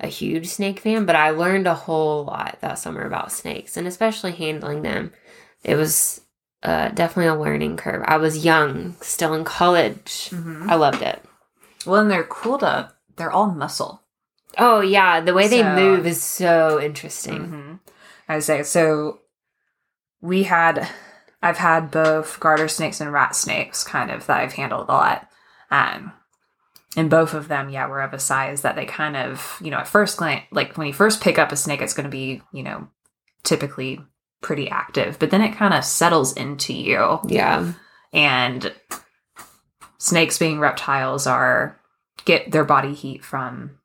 a 0.00 0.06
huge 0.06 0.46
snake 0.48 0.80
fan 0.80 1.06
but 1.06 1.16
i 1.16 1.30
learned 1.30 1.66
a 1.66 1.74
whole 1.86 2.24
lot 2.24 2.58
that 2.60 2.78
summer 2.78 3.02
about 3.06 3.32
snakes 3.32 3.76
and 3.76 3.86
especially 3.86 4.32
handling 4.32 4.82
them 4.82 5.12
it 5.64 5.76
was 5.76 6.20
uh, 6.62 6.88
definitely 6.90 7.26
a 7.26 7.34
learning 7.34 7.76
curve 7.76 8.02
i 8.06 8.16
was 8.16 8.44
young 8.44 8.94
still 9.00 9.32
in 9.34 9.44
college 9.44 10.28
hmm 10.30 10.68
i 10.70 10.74
loved 10.74 11.02
it 11.02 11.18
Well, 11.86 12.02
and 12.02 12.10
they're 12.10 12.24
cool 12.24 12.58
to. 12.58 12.92
They're 13.16 13.30
all 13.38 13.50
muscle. 13.50 14.02
oh 14.58 14.80
yeah 14.80 15.20
the 15.20 15.32
way 15.34 15.48
they 15.48 15.62
move 15.62 16.06
is 16.06 16.22
so 16.22 16.80
interesting 16.80 17.42
hmm 17.48 17.74
I 18.28 18.34
would 18.36 18.44
say 18.44 18.62
so. 18.62 19.18
We 20.20 20.44
had, 20.44 20.86
I've 21.42 21.56
had 21.58 21.90
both 21.90 22.38
garter 22.38 22.68
snakes 22.68 23.00
and 23.00 23.12
rat 23.12 23.34
snakes, 23.34 23.82
kind 23.82 24.10
of 24.10 24.26
that 24.26 24.38
I've 24.40 24.52
handled 24.52 24.88
a 24.88 24.92
lot. 24.92 25.28
Um, 25.70 26.12
and 26.96 27.08
both 27.08 27.34
of 27.34 27.48
them, 27.48 27.70
yeah, 27.70 27.86
were 27.86 28.02
of 28.02 28.12
a 28.12 28.18
size 28.18 28.62
that 28.62 28.76
they 28.76 28.84
kind 28.84 29.16
of, 29.16 29.58
you 29.62 29.70
know, 29.70 29.78
at 29.78 29.88
first 29.88 30.16
glance, 30.16 30.44
like 30.50 30.76
when 30.76 30.86
you 30.86 30.92
first 30.92 31.20
pick 31.20 31.38
up 31.38 31.52
a 31.52 31.56
snake, 31.56 31.80
it's 31.80 31.94
going 31.94 32.04
to 32.04 32.10
be, 32.10 32.42
you 32.52 32.62
know, 32.62 32.88
typically 33.44 34.00
pretty 34.40 34.68
active, 34.68 35.18
but 35.18 35.30
then 35.30 35.42
it 35.42 35.56
kind 35.56 35.74
of 35.74 35.84
settles 35.84 36.32
into 36.32 36.72
you. 36.72 37.20
yeah 37.28 37.72
And 38.12 38.74
snakes, 39.98 40.38
being 40.38 40.58
reptiles, 40.58 41.26
are 41.26 41.80
get 42.24 42.50
their 42.50 42.64
body 42.64 42.94
heat 42.94 43.24
from 43.24 43.78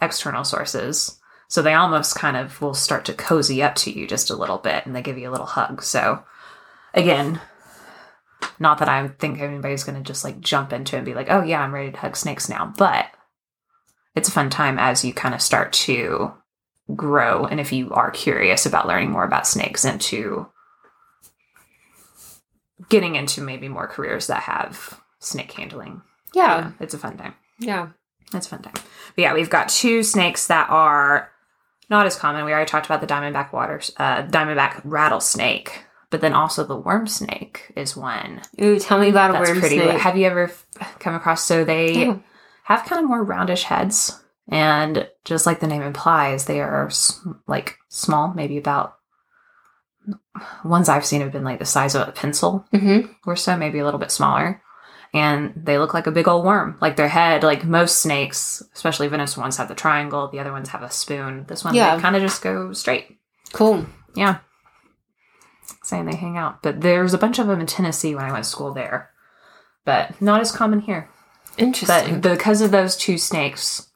external 0.00 0.44
sources. 0.44 1.18
So 1.48 1.62
they 1.62 1.74
almost 1.74 2.14
kind 2.14 2.36
of 2.36 2.62
will 2.62 2.74
start 2.74 3.04
to 3.06 3.12
cozy 3.12 3.62
up 3.62 3.74
to 3.76 3.90
you 3.90 4.06
just 4.06 4.30
a 4.30 4.36
little 4.36 4.58
bit 4.58 4.86
and 4.86 4.94
they 4.94 5.02
give 5.02 5.18
you 5.18 5.28
a 5.28 5.32
little 5.32 5.46
hug. 5.46 5.82
So 5.82 6.22
again, 6.94 7.40
not 8.58 8.78
that 8.78 8.88
I 8.88 9.06
think 9.08 9.40
anybody's 9.40 9.84
going 9.84 9.96
to 9.96 10.06
just 10.06 10.24
like 10.24 10.40
jump 10.40 10.72
into 10.72 10.96
it 10.96 11.00
and 11.00 11.06
be 11.06 11.14
like, 11.14 11.30
oh 11.30 11.42
yeah, 11.42 11.60
I'm 11.62 11.74
ready 11.74 11.90
to 11.90 11.96
hug 11.98 12.16
snakes 12.16 12.48
now. 12.48 12.72
But 12.76 13.06
it's 14.14 14.28
a 14.28 14.32
fun 14.32 14.50
time 14.50 14.78
as 14.78 15.04
you 15.04 15.12
kind 15.14 15.34
of 15.34 15.40
start 15.42 15.72
to 15.72 16.32
grow. 16.94 17.44
And 17.46 17.60
if 17.60 17.72
you 17.72 17.90
are 17.92 18.10
curious 18.10 18.66
about 18.66 18.86
learning 18.88 19.10
more 19.10 19.24
about 19.24 19.46
snakes 19.46 19.84
and 19.84 20.00
to 20.02 20.48
getting 22.88 23.14
into 23.14 23.40
maybe 23.40 23.68
more 23.68 23.86
careers 23.86 24.26
that 24.26 24.42
have 24.42 25.00
snake 25.18 25.52
handling. 25.52 26.02
yeah 26.34 26.72
It's 26.80 26.94
a 26.94 26.98
fun 26.98 27.16
time. 27.16 27.34
yeah 27.58 27.88
It's 28.34 28.46
a 28.46 28.50
fun 28.50 28.62
time. 28.62 28.74
But 28.74 29.22
yeah, 29.22 29.34
we've 29.34 29.50
got 29.50 29.68
two 29.68 30.02
snakes 30.02 30.46
that 30.48 30.68
are 30.70 31.30
not 31.88 32.06
as 32.06 32.16
common. 32.16 32.44
We 32.44 32.52
already 32.52 32.68
talked 32.68 32.86
about 32.86 33.00
the 33.00 33.06
diamondback 33.06 33.52
water, 33.52 33.80
uh, 33.96 34.22
diamondback 34.22 34.80
rattlesnake, 34.84 35.84
but 36.10 36.20
then 36.20 36.32
also 36.32 36.64
the 36.64 36.76
worm 36.76 37.06
snake 37.06 37.72
is 37.76 37.96
one 37.96 38.40
ooh 38.60 38.78
tell 38.78 38.98
me 38.98 39.08
about 39.08 39.30
a 39.30 39.32
that's 39.34 39.48
worm 39.48 39.60
pretty. 39.60 39.78
snake 39.78 40.00
Have 40.00 40.16
you 40.16 40.26
ever 40.26 40.50
come 40.98 41.14
across? 41.14 41.44
So 41.44 41.64
they 41.64 42.06
No. 42.06 42.22
have 42.64 42.84
kind 42.84 43.02
of 43.02 43.08
more 43.08 43.24
roundish 43.24 43.62
heads, 43.64 44.22
and 44.48 45.08
just 45.24 45.46
like 45.46 45.60
the 45.60 45.66
name 45.66 45.82
implies, 45.82 46.44
they 46.46 46.60
are 46.60 46.90
like 47.46 47.78
small, 47.88 48.32
maybe 48.34 48.58
about. 48.58 48.96
Ones 50.64 50.88
I've 50.88 51.04
seen 51.04 51.20
have 51.20 51.32
been 51.32 51.44
like 51.44 51.58
the 51.58 51.66
size 51.66 51.94
of 51.94 52.08
a 52.08 52.12
pencil 52.12 52.64
mm-hmm. 52.72 53.12
or 53.26 53.36
so, 53.36 53.56
maybe 53.56 53.78
a 53.78 53.84
little 53.84 54.00
bit 54.00 54.10
smaller. 54.10 54.62
And 55.12 55.52
they 55.56 55.76
look 55.78 55.92
like 55.92 56.06
a 56.06 56.12
big 56.12 56.26
old 56.28 56.44
worm. 56.44 56.78
Like 56.80 56.96
their 56.96 57.08
head, 57.08 57.42
like 57.42 57.64
most 57.64 57.98
snakes, 57.98 58.62
especially 58.74 59.08
venomous 59.08 59.36
ones, 59.36 59.56
have 59.58 59.68
the 59.68 59.74
triangle. 59.74 60.28
The 60.28 60.38
other 60.38 60.52
ones 60.52 60.68
have 60.70 60.82
a 60.82 60.90
spoon. 60.90 61.44
This 61.48 61.64
one, 61.64 61.74
Yeah. 61.74 61.96
they 61.96 62.02
kind 62.02 62.16
of 62.16 62.22
just 62.22 62.42
go 62.42 62.72
straight. 62.72 63.18
cool 63.52 63.84
Yeah. 64.14 64.38
Saying 65.90 66.06
they 66.06 66.14
hang 66.14 66.38
out. 66.38 66.62
But 66.62 66.82
there's 66.82 67.14
a 67.14 67.18
bunch 67.18 67.40
of 67.40 67.48
them 67.48 67.58
in 67.58 67.66
Tennessee 67.66 68.14
when 68.14 68.24
I 68.24 68.30
went 68.30 68.44
to 68.44 68.50
school 68.50 68.72
there. 68.72 69.10
But 69.84 70.20
not 70.22 70.40
as 70.40 70.52
common 70.52 70.78
here. 70.78 71.10
interesting 71.58 72.20
But 72.20 72.32
because 72.32 72.60
of 72.60 72.70
those 72.70 72.96
two 72.96 73.18
snakes 73.18 73.90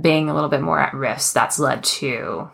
being 0.00 0.28
a 0.28 0.34
little 0.34 0.48
bit 0.48 0.62
more 0.62 0.80
at 0.80 0.92
risk, 0.92 1.32
that's 1.32 1.60
led 1.60 1.84
to 1.84 2.50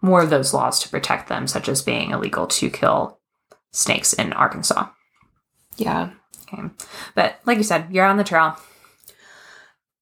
more 0.00 0.22
of 0.22 0.30
those 0.30 0.54
laws 0.54 0.78
to 0.80 0.88
protect 0.88 1.28
them, 1.28 1.48
such 1.48 1.68
as 1.68 1.82
being 1.82 2.12
illegal 2.12 2.46
to 2.46 2.70
kill 2.70 3.18
snakes 3.72 4.12
in 4.12 4.32
Arkansas. 4.32 4.86
yeah 5.76 6.10
Okay. 6.52 6.62
But 7.16 7.40
like 7.46 7.58
you 7.58 7.64
said, 7.64 7.88
you're 7.90 8.04
on 8.04 8.16
the 8.16 8.22
trail. 8.22 8.56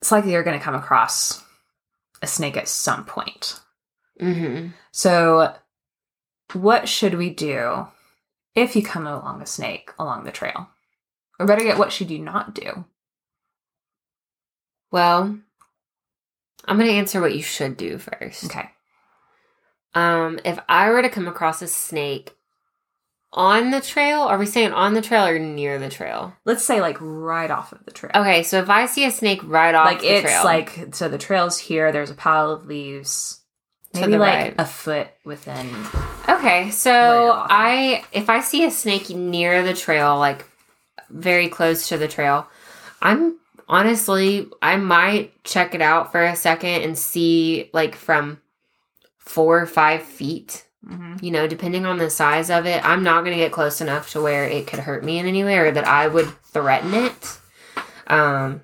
It's 0.03 0.13
likely 0.13 0.33
you're 0.33 0.43
going 0.43 0.59
to 0.59 0.65
come 0.65 0.75
across 0.75 1.43
a 2.21 2.27
snake 2.27 2.59
at 2.59 2.69
some 2.69 3.07
point. 3.07 3.59
mm-hmm. 4.21 4.69
So, 4.91 5.55
what 6.55 6.89
should 6.89 7.15
we 7.15 7.31
do 7.31 7.87
if 8.55 8.75
you 8.77 8.83
come 8.83 9.07
along 9.07 9.41
a 9.43 9.47
snake 9.47 9.91
along 9.99 10.25
the 10.25 10.33
trail? 10.33 10.69
Or 11.41 11.47
better 11.47 11.65
yet, 11.65 11.79
what 11.79 11.93
should 11.93 12.11
you 12.11 12.19
not 12.19 12.55
do? 12.55 12.85
well 14.91 15.39
i'm 16.67 16.77
going 16.77 16.87
to 16.89 16.95
answer 16.97 17.19
what 17.21 17.35
you 17.35 17.43
should 17.43 17.77
do 17.79 17.97
first 17.99 18.45
Okay. 18.45 18.69
um 19.95 20.39
if 20.45 20.59
i 20.69 20.91
were 20.91 21.01
to 21.03 21.09
come 21.09 21.27
across 21.27 21.63
a 21.63 21.67
snake 21.67 22.37
on 23.33 23.71
the 23.71 23.81
trail 23.81 24.21
are 24.21 24.37
we 24.37 24.45
saying 24.45 24.73
on 24.73 24.93
the 24.93 25.01
trail 25.01 25.25
or 25.27 25.39
near 25.39 25.79
the 25.79 25.89
trail 25.89 26.35
Let's 26.45 26.63
say 26.63 26.83
like 26.83 26.99
right 27.01 27.51
off 27.51 27.73
of 27.73 27.83
the 27.87 27.91
trail. 27.91 28.13
okay 28.15 28.43
so 28.43 28.59
if 28.59 28.69
i 28.69 28.85
see 28.85 29.07
a 29.07 29.11
snake 29.11 29.41
right 29.45 29.75
off 29.75 29.87
like 29.87 30.01
the 30.01 30.09
it's 30.15 30.23
trail 30.31 30.45
like 30.45 30.95
so 30.95 31.09
the 31.09 31.17
trail's 31.17 31.59
here, 31.59 31.91
there's 31.91 32.11
a 32.11 32.15
pile 32.15 32.51
of 32.51 32.67
leaves. 32.67 33.39
To 33.95 34.01
Maybe 34.01 34.13
the 34.13 34.19
like 34.19 34.35
right. 34.35 34.55
a 34.59 34.67
foot 34.67 35.09
within 35.25 35.69
Okay, 36.33 36.71
so 36.71 37.33
I 37.49 38.05
if 38.13 38.31
I 38.31 38.41
see 38.41 38.65
a 38.65 38.71
snake 38.71 39.11
near 39.11 39.63
the 39.63 39.75
trail, 39.75 40.19
like 40.19 40.47
very 41.11 41.49
close 41.49 41.89
to 41.89 41.99
the 41.99 42.09
trail, 42.09 42.47
I'm 43.01 43.39
honestly 43.69 44.49
I 44.63 44.77
might 44.77 45.45
check 45.45 45.75
it 45.75 45.83
out 45.83 46.11
for 46.13 46.23
a 46.23 46.37
second 46.37 46.83
and 46.83 46.97
see 46.97 47.71
like 47.73 47.95
from 47.95 48.41
four 49.19 49.61
or 49.61 49.67
five 49.67 50.03
feet. 50.03 50.65
Mhm. 50.87 51.23
You 51.23 51.31
know, 51.31 51.47
depending 51.47 51.87
on 51.87 51.99
the 51.99 52.11
size 52.11 52.51
of 52.51 52.67
it, 52.67 52.85
I'm 52.85 53.03
not 53.05 53.25
gonna 53.25 53.37
get 53.37 53.53
close 53.53 53.81
enough 53.81 54.11
to 54.13 54.21
where 54.21 54.45
it 54.45 54.67
could 54.67 54.81
hurt 54.81 55.05
me 55.05 55.19
in 55.19 55.27
any 55.27 55.45
way 55.45 55.59
or 55.59 55.71
that 55.71 55.87
I 55.87 56.09
would 56.09 56.29
threaten 56.43 56.95
it. 56.95 57.39
Um, 58.09 58.63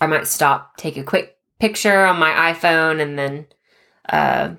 I 0.00 0.06
might 0.06 0.26
stop, 0.26 0.76
take 0.76 0.96
a 0.96 1.02
quick 1.02 1.36
picture 1.58 2.04
on 2.04 2.18
my 2.18 2.52
iPhone, 2.52 3.00
and 3.00 3.18
then, 3.18 3.46
uh, 4.08 4.50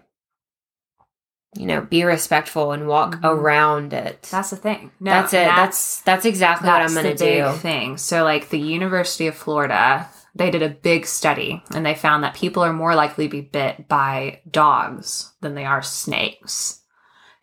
you 1.58 1.66
know, 1.66 1.82
be 1.82 2.04
respectful 2.04 2.72
and 2.72 2.88
walk 2.88 3.16
Mhm. 3.16 3.24
around 3.26 3.94
it. 3.94 4.28
That's 4.32 4.52
the 4.52 4.56
thing. 4.58 4.92
No, 5.00 5.12
that's 5.12 5.34
it. 5.34 5.48
That's 5.48 6.02
that's 6.02 6.26
exactly 6.26 6.70
what 6.70 6.82
I'm 6.82 6.94
going 6.94 7.16
to 7.16 7.16
do. 7.16 7.52
thing. 7.58 7.98
So, 7.98 8.24
like 8.24 8.50
the 8.50 8.60
University 8.60 9.28
of 9.28 9.36
Florida, 9.36 10.08
they 10.36 10.52
did 10.52 10.62
a 10.62 10.70
big 10.70 11.06
study 11.08 11.64
and 11.74 11.86
they 11.86 11.96
found 11.96 12.24
that 12.24 12.36
people 12.36 12.64
are 12.64 12.74
more 12.74 12.94
likely 12.96 13.26
to 13.28 13.32
be 13.32 13.42
bit 13.42 13.88
by 13.88 14.42
dogs 14.50 15.34
than 15.42 15.56
they 15.56 15.66
are 15.66 15.82
snakes. 15.82 16.82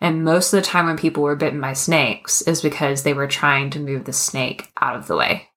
And 0.00 0.24
most 0.24 0.52
of 0.52 0.58
the 0.62 0.66
time, 0.66 0.86
when 0.86 0.96
people 0.98 1.22
were 1.22 1.36
bitten 1.36 1.60
by 1.60 1.72
snakes, 1.72 2.42
is 2.42 2.60
because 2.62 3.02
they 3.02 3.14
were 3.14 3.26
trying 3.26 3.70
to 3.70 3.80
move 3.80 4.04
the 4.04 4.12
snake 4.12 4.70
out 4.80 4.96
of 4.96 5.06
the 5.06 5.16
way. 5.16 5.48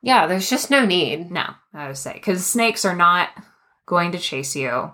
Yeah, 0.00 0.26
there's 0.26 0.48
just 0.50 0.70
no 0.70 0.84
need. 0.84 1.30
No, 1.30 1.44
I 1.74 1.86
would 1.86 1.98
say 1.98 2.14
because 2.14 2.44
snakes 2.44 2.84
are 2.84 2.96
not 2.96 3.28
going 3.86 4.12
to 4.12 4.18
chase 4.18 4.56
you. 4.56 4.92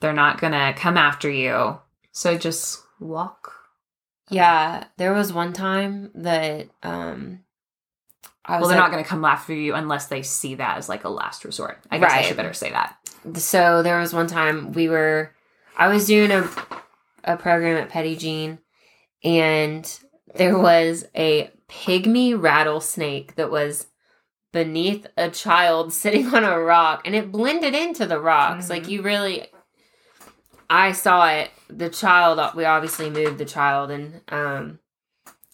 They're 0.00 0.12
not 0.12 0.40
going 0.40 0.52
to 0.52 0.74
come 0.76 0.96
after 0.96 1.28
you. 1.30 1.78
So 2.12 2.36
just 2.38 2.82
walk. 3.00 3.52
Yeah, 4.30 4.84
there 4.96 5.12
was 5.14 5.32
one 5.32 5.52
time 5.52 6.10
that 6.14 6.68
um 6.82 7.40
I 8.44 8.54
was 8.54 8.60
Well, 8.62 8.68
they're 8.70 8.78
at- 8.78 8.80
not 8.82 8.90
going 8.92 9.02
to 9.04 9.08
come 9.08 9.24
after 9.24 9.54
you 9.54 9.74
unless 9.74 10.06
they 10.06 10.22
see 10.22 10.54
that 10.56 10.78
as 10.78 10.88
like 10.88 11.04
a 11.04 11.08
last 11.08 11.44
resort. 11.44 11.78
I 11.90 11.98
guess 11.98 12.12
I 12.12 12.22
should 12.22 12.36
better 12.36 12.52
say 12.52 12.70
that. 12.70 12.96
so 13.34 13.82
there 13.82 13.98
was 14.00 14.12
one 14.12 14.26
time 14.26 14.72
we 14.72 14.88
were 14.88 15.32
I 15.76 15.88
was 15.88 16.06
doing 16.06 16.30
a 16.30 16.48
a 17.24 17.36
program 17.36 17.76
at 17.76 17.88
Petit 17.90 18.16
Jean 18.16 18.58
and 19.24 19.98
there 20.34 20.58
was 20.58 21.04
a 21.14 21.50
pygmy 21.68 22.40
rattlesnake 22.40 23.34
that 23.36 23.50
was 23.50 23.86
beneath 24.52 25.06
a 25.16 25.28
child 25.30 25.92
sitting 26.02 26.26
on 26.34 26.44
a 26.44 26.58
rock 26.58 27.02
and 27.06 27.14
it 27.14 27.32
blended 27.32 27.74
into 27.74 28.06
the 28.06 28.20
rocks 28.20 28.66
Mhm. 28.66 28.70
like 28.70 28.88
you 28.88 29.02
really 29.02 29.46
I 30.70 30.92
saw 30.92 31.28
it 31.28 31.50
the 31.68 31.88
child 31.88 32.40
we 32.54 32.64
obviously 32.64 33.10
moved 33.10 33.38
the 33.38 33.44
child 33.44 33.90
and 33.90 34.20
um 34.28 34.78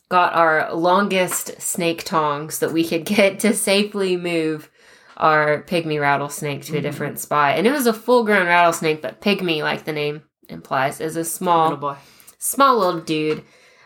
got 0.09 0.35
our 0.35 0.73
longest 0.75 1.61
snake 1.61 2.05
tongs 2.05 2.59
that 2.61 2.73
we 2.73 2.87
could 2.87 3.05
get 3.17 3.41
to 3.41 3.53
safely 3.55 4.17
move 4.17 4.71
our 5.17 5.63
pygmy 5.63 6.01
rattlesnake 6.01 6.65
to 6.65 6.77
a 6.77 6.81
Mhm. 6.81 6.83
different 6.83 7.19
spot. 7.21 7.57
And 7.57 7.67
it 7.67 7.73
was 7.73 7.87
a 7.87 7.93
full 7.93 8.25
grown 8.25 8.47
rattlesnake, 8.47 9.01
but 9.01 9.21
pygmy, 9.21 9.63
like 9.63 9.85
the 9.85 9.93
name 9.93 10.23
implies, 10.49 11.01
is 11.01 11.17
a 11.17 11.25
small 11.25 11.71
Little 11.71 11.79
boy. 11.79 11.97
small 12.39 12.79
little 12.79 13.01
dude. 13.01 13.45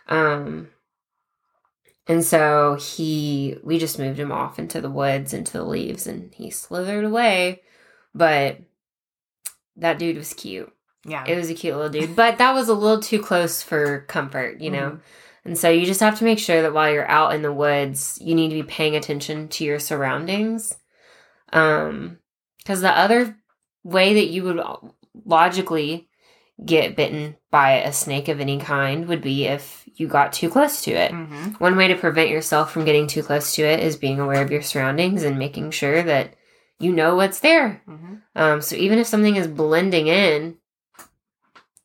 Um 0.09 0.69
and 2.07 2.25
so 2.25 2.77
he 2.81 3.59
we 3.63 3.79
just 3.79 3.99
moved 3.99 4.19
him 4.19 4.33
off 4.33 4.59
into 4.59 4.81
the 4.81 4.91
woods, 4.91 5.35
into 5.35 5.53
the 5.53 5.65
leaves, 5.65 6.07
and 6.07 6.33
he 6.35 6.51
slithered 6.51 7.05
away. 7.05 7.63
But 8.15 8.61
that 9.77 9.99
dude 9.99 10.17
was 10.17 10.33
cute. 10.33 10.73
Yeah. 11.09 11.25
It 11.27 11.37
was 11.37 11.51
a 11.51 11.55
cute 11.55 11.75
little 11.75 11.91
dude. 11.91 12.15
But 12.15 12.39
that 12.39 12.55
was 12.55 12.69
a 12.69 12.75
little 12.75 13.01
too 13.01 13.21
close 13.21 13.63
for 13.63 14.01
comfort, 14.09 14.61
you 14.61 14.71
know? 14.71 14.91
Mhm. 14.91 15.01
And 15.45 15.59
so 15.59 15.71
you 15.71 15.87
just 15.87 16.01
have 16.01 16.19
to 16.19 16.25
make 16.25 16.39
sure 16.39 16.61
that 16.63 16.75
while 16.75 16.93
you're 16.93 17.09
out 17.09 17.35
in 17.35 17.43
the 17.43 17.53
woods, 17.53 18.19
you 18.21 18.35
need 18.35 18.49
to 18.51 18.55
be 18.55 18.63
paying 18.63 18.95
attention 18.97 19.49
to 19.49 19.65
your 19.65 19.79
surroundings. 19.79 20.77
Um, 21.53 22.19
because 22.59 22.81
the 22.83 22.91
other 22.97 23.37
way 23.83 24.15
that 24.15 24.27
you 24.27 24.43
would 24.45 24.61
logically 25.25 26.09
get 26.65 26.97
bitten 26.97 27.37
by 27.51 27.73
a 27.81 27.93
snake 27.93 28.29
of 28.29 28.41
any 28.41 28.59
kind 28.59 29.07
would 29.09 29.23
be 29.23 29.47
if 29.47 29.89
you 29.95 30.07
got 30.09 30.33
too 30.33 30.51
close 30.51 30.83
to 30.83 30.91
it. 30.91 31.13
Mhm. 31.13 31.59
One 31.61 31.77
way 31.77 31.89
to 31.89 31.95
prevent 31.95 32.31
yourself 32.31 32.73
from 32.73 32.85
getting 32.85 33.07
too 33.07 33.23
close 33.23 33.55
to 33.55 33.63
it 33.63 33.81
is 33.81 33.97
being 33.97 34.19
aware 34.21 34.43
of 34.43 34.51
your 34.51 34.63
surroundings 34.63 35.23
and 35.23 35.39
making 35.39 35.71
sure 35.71 36.03
that 36.03 36.35
you 36.81 36.93
know 36.93 37.15
what's 37.17 37.41
there. 37.41 37.81
Mhm. 37.89 38.23
Um, 38.37 38.61
so 38.61 38.77
even 38.77 38.99
if 38.99 39.07
something 39.07 39.37
is 39.37 39.47
blending 39.47 40.09
in, 40.09 40.57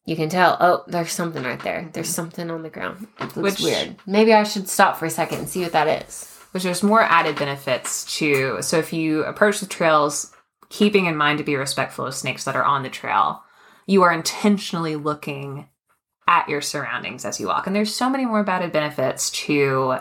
you 0.06 0.16
can 0.16 0.30
tell, 0.30 0.58
oh, 0.60 0.84
there's 0.88 1.12
something 1.12 1.44
right 1.44 1.62
there. 1.62 1.90
There's 1.94 2.08
mm-hmm. 2.08 2.14
something 2.14 2.52
on 2.52 2.64
the 2.64 2.70
ground. 2.70 3.08
It 3.20 3.36
looks 3.38 3.38
Which- 3.38 3.62
weird. 3.62 3.96
Maybe 4.06 4.34
I 4.34 4.44
should 4.44 4.68
stop 4.68 4.98
for 4.98 5.06
a 5.06 5.10
second 5.10 5.40
and 5.40 5.50
see 5.50 5.62
what 5.62 5.72
that 5.72 6.06
is. 6.06 6.30
Which 6.52 6.64
there's 6.64 6.84
more 6.84 7.02
added 7.02 7.38
benefits 7.38 8.06
to. 8.18 8.62
So 8.62 8.78
if 8.78 8.94
you 8.94 9.24
approach 9.24 9.60
the 9.60 9.66
trails, 9.66 10.32
keeping 10.70 11.08
in 11.08 11.16
mind 11.16 11.40
to 11.40 11.44
be 11.44 11.56
respectful 11.56 12.06
of 12.06 12.14
snakes 12.14 12.44
that 12.44 12.56
are 12.56 12.64
on 12.64 12.84
the 12.84 12.90
trail, 12.90 13.42
you 13.88 14.04
are 14.04 14.12
intentionally 14.12 14.96
looking 14.96 15.68
at 16.28 16.48
your 16.48 16.62
surroundings 16.62 17.26
as 17.26 17.40
you 17.40 17.48
walk. 17.48 17.66
And 17.66 17.76
there's 17.76 17.96
so 17.96 18.10
many 18.10 18.26
more 18.26 18.48
added 18.48 18.72
benefits 18.72 19.32
to 19.32 19.98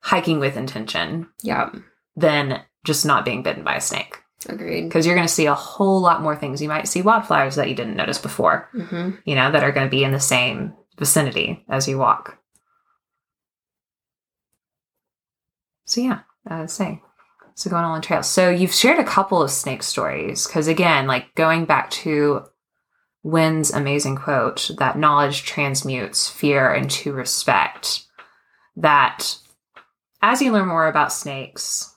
hiking 0.00 0.40
with 0.40 0.56
intention 0.56 1.28
Yeah, 1.42 1.70
than 2.16 2.62
just 2.84 3.06
not 3.06 3.24
being 3.24 3.42
bitten 3.42 3.62
by 3.62 3.76
a 3.76 3.80
snake. 3.80 4.18
Agreed. 4.46 4.84
Because 4.84 5.06
you're 5.06 5.14
going 5.14 5.26
to 5.26 5.32
see 5.32 5.46
a 5.46 5.54
whole 5.54 6.00
lot 6.00 6.22
more 6.22 6.36
things. 6.36 6.62
You 6.62 6.68
might 6.68 6.88
see 6.88 7.02
wildflowers 7.02 7.56
that 7.56 7.68
you 7.68 7.74
didn't 7.74 7.96
notice 7.96 8.18
before, 8.18 8.68
hmm 8.72 9.10
you 9.24 9.34
know, 9.34 9.50
that 9.50 9.64
are 9.64 9.72
going 9.72 9.86
to 9.86 9.90
be 9.90 10.04
in 10.04 10.12
the 10.12 10.20
same 10.20 10.74
vicinity 10.98 11.64
as 11.68 11.88
you 11.88 11.98
walk. 11.98 12.38
So, 15.84 16.00
yeah, 16.00 16.20
I 16.46 16.60
would 16.60 16.70
say. 16.70 17.02
So, 17.54 17.68
going 17.70 17.84
on 17.84 18.00
trails. 18.00 18.30
So, 18.30 18.48
you've 18.48 18.72
shared 18.72 18.98
a 18.98 19.04
couple 19.04 19.42
of 19.42 19.50
snake 19.50 19.82
stories. 19.82 20.46
Because, 20.46 20.68
again, 20.68 21.06
like 21.06 21.34
going 21.34 21.64
back 21.64 21.90
to 21.90 22.44
Wynn's 23.22 23.72
amazing 23.72 24.16
quote 24.16 24.70
that 24.78 24.98
knowledge 24.98 25.44
transmutes 25.44 26.28
fear 26.28 26.72
into 26.72 27.12
respect, 27.12 28.04
that 28.76 29.36
as 30.22 30.40
you 30.40 30.52
learn 30.52 30.68
more 30.68 30.86
about 30.86 31.12
snakes, 31.12 31.91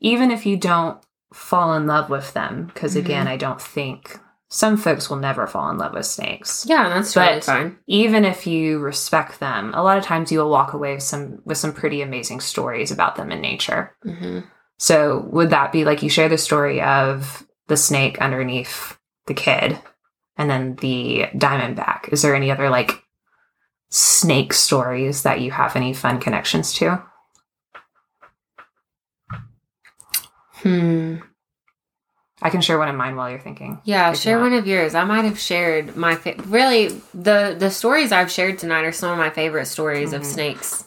even 0.00 0.30
if 0.30 0.46
you 0.46 0.56
don't 0.56 0.98
fall 1.32 1.74
in 1.74 1.86
love 1.86 2.08
with 2.10 2.32
them, 2.34 2.66
because 2.72 2.94
Mhm. 2.94 3.00
again, 3.00 3.28
I 3.28 3.36
don't 3.36 3.60
think 3.60 4.18
some 4.48 4.76
folks 4.76 5.10
will 5.10 5.16
never 5.16 5.46
fall 5.46 5.68
in 5.70 5.76
love 5.78 5.92
with 5.94 6.06
snakes. 6.06 6.64
Yeah, 6.68 6.88
that's 6.88 7.12
But- 7.14 7.24
totally 7.24 7.40
fine. 7.40 7.76
Even 7.88 8.24
if 8.24 8.46
you 8.46 8.78
respect 8.78 9.40
them, 9.40 9.72
a 9.74 9.82
lot 9.82 9.98
of 9.98 10.04
times 10.04 10.30
you 10.30 10.38
will 10.38 10.50
walk 10.50 10.72
away 10.72 10.94
with 10.94 11.02
some 11.02 11.40
with 11.44 11.58
some 11.58 11.72
pretty 11.72 12.00
amazing 12.00 12.40
stories 12.40 12.90
about 12.92 13.16
them 13.16 13.32
in 13.32 13.40
nature. 13.40 13.96
hmm 14.04 14.40
So 14.78 15.24
would 15.30 15.50
that 15.50 15.72
be 15.72 15.84
like 15.84 16.02
you 16.02 16.10
share 16.10 16.28
the 16.28 16.38
story 16.38 16.80
of 16.82 17.44
the 17.66 17.76
snake 17.78 18.20
underneath 18.20 18.96
the 19.26 19.34
kid 19.34 19.78
and 20.36 20.48
then 20.50 20.76
the 20.76 21.26
diamondback? 21.34 22.08
Is 22.12 22.22
there 22.22 22.34
any 22.34 22.50
other 22.50 22.68
like 22.70 23.02
snake 23.90 24.52
stories 24.52 25.22
that 25.22 25.40
you 25.40 25.50
have 25.50 25.76
any 25.76 25.92
fun 25.92 26.20
connections 26.20 26.72
to? 26.74 27.02
Hmm. 30.66 31.16
I 32.42 32.50
can 32.50 32.60
share 32.60 32.78
one 32.78 32.88
of 32.88 32.94
mine 32.94 33.16
while 33.16 33.30
you're 33.30 33.38
thinking. 33.40 33.80
Yeah, 33.84 34.12
share 34.12 34.38
one 34.38 34.52
of 34.52 34.66
yours. 34.66 34.94
I 34.94 35.04
might 35.04 35.24
have 35.24 35.38
shared 35.38 35.96
my 35.96 36.16
fa- 36.16 36.34
really 36.46 36.88
the 37.14 37.56
the 37.58 37.70
stories 37.70 38.12
I've 38.12 38.30
shared 38.30 38.58
tonight 38.58 38.84
are 38.84 38.92
some 38.92 39.10
of 39.10 39.18
my 39.18 39.30
favorite 39.30 39.66
stories 39.66 40.12
of 40.12 40.20
Mhm. 40.22 40.26
snakes, 40.26 40.84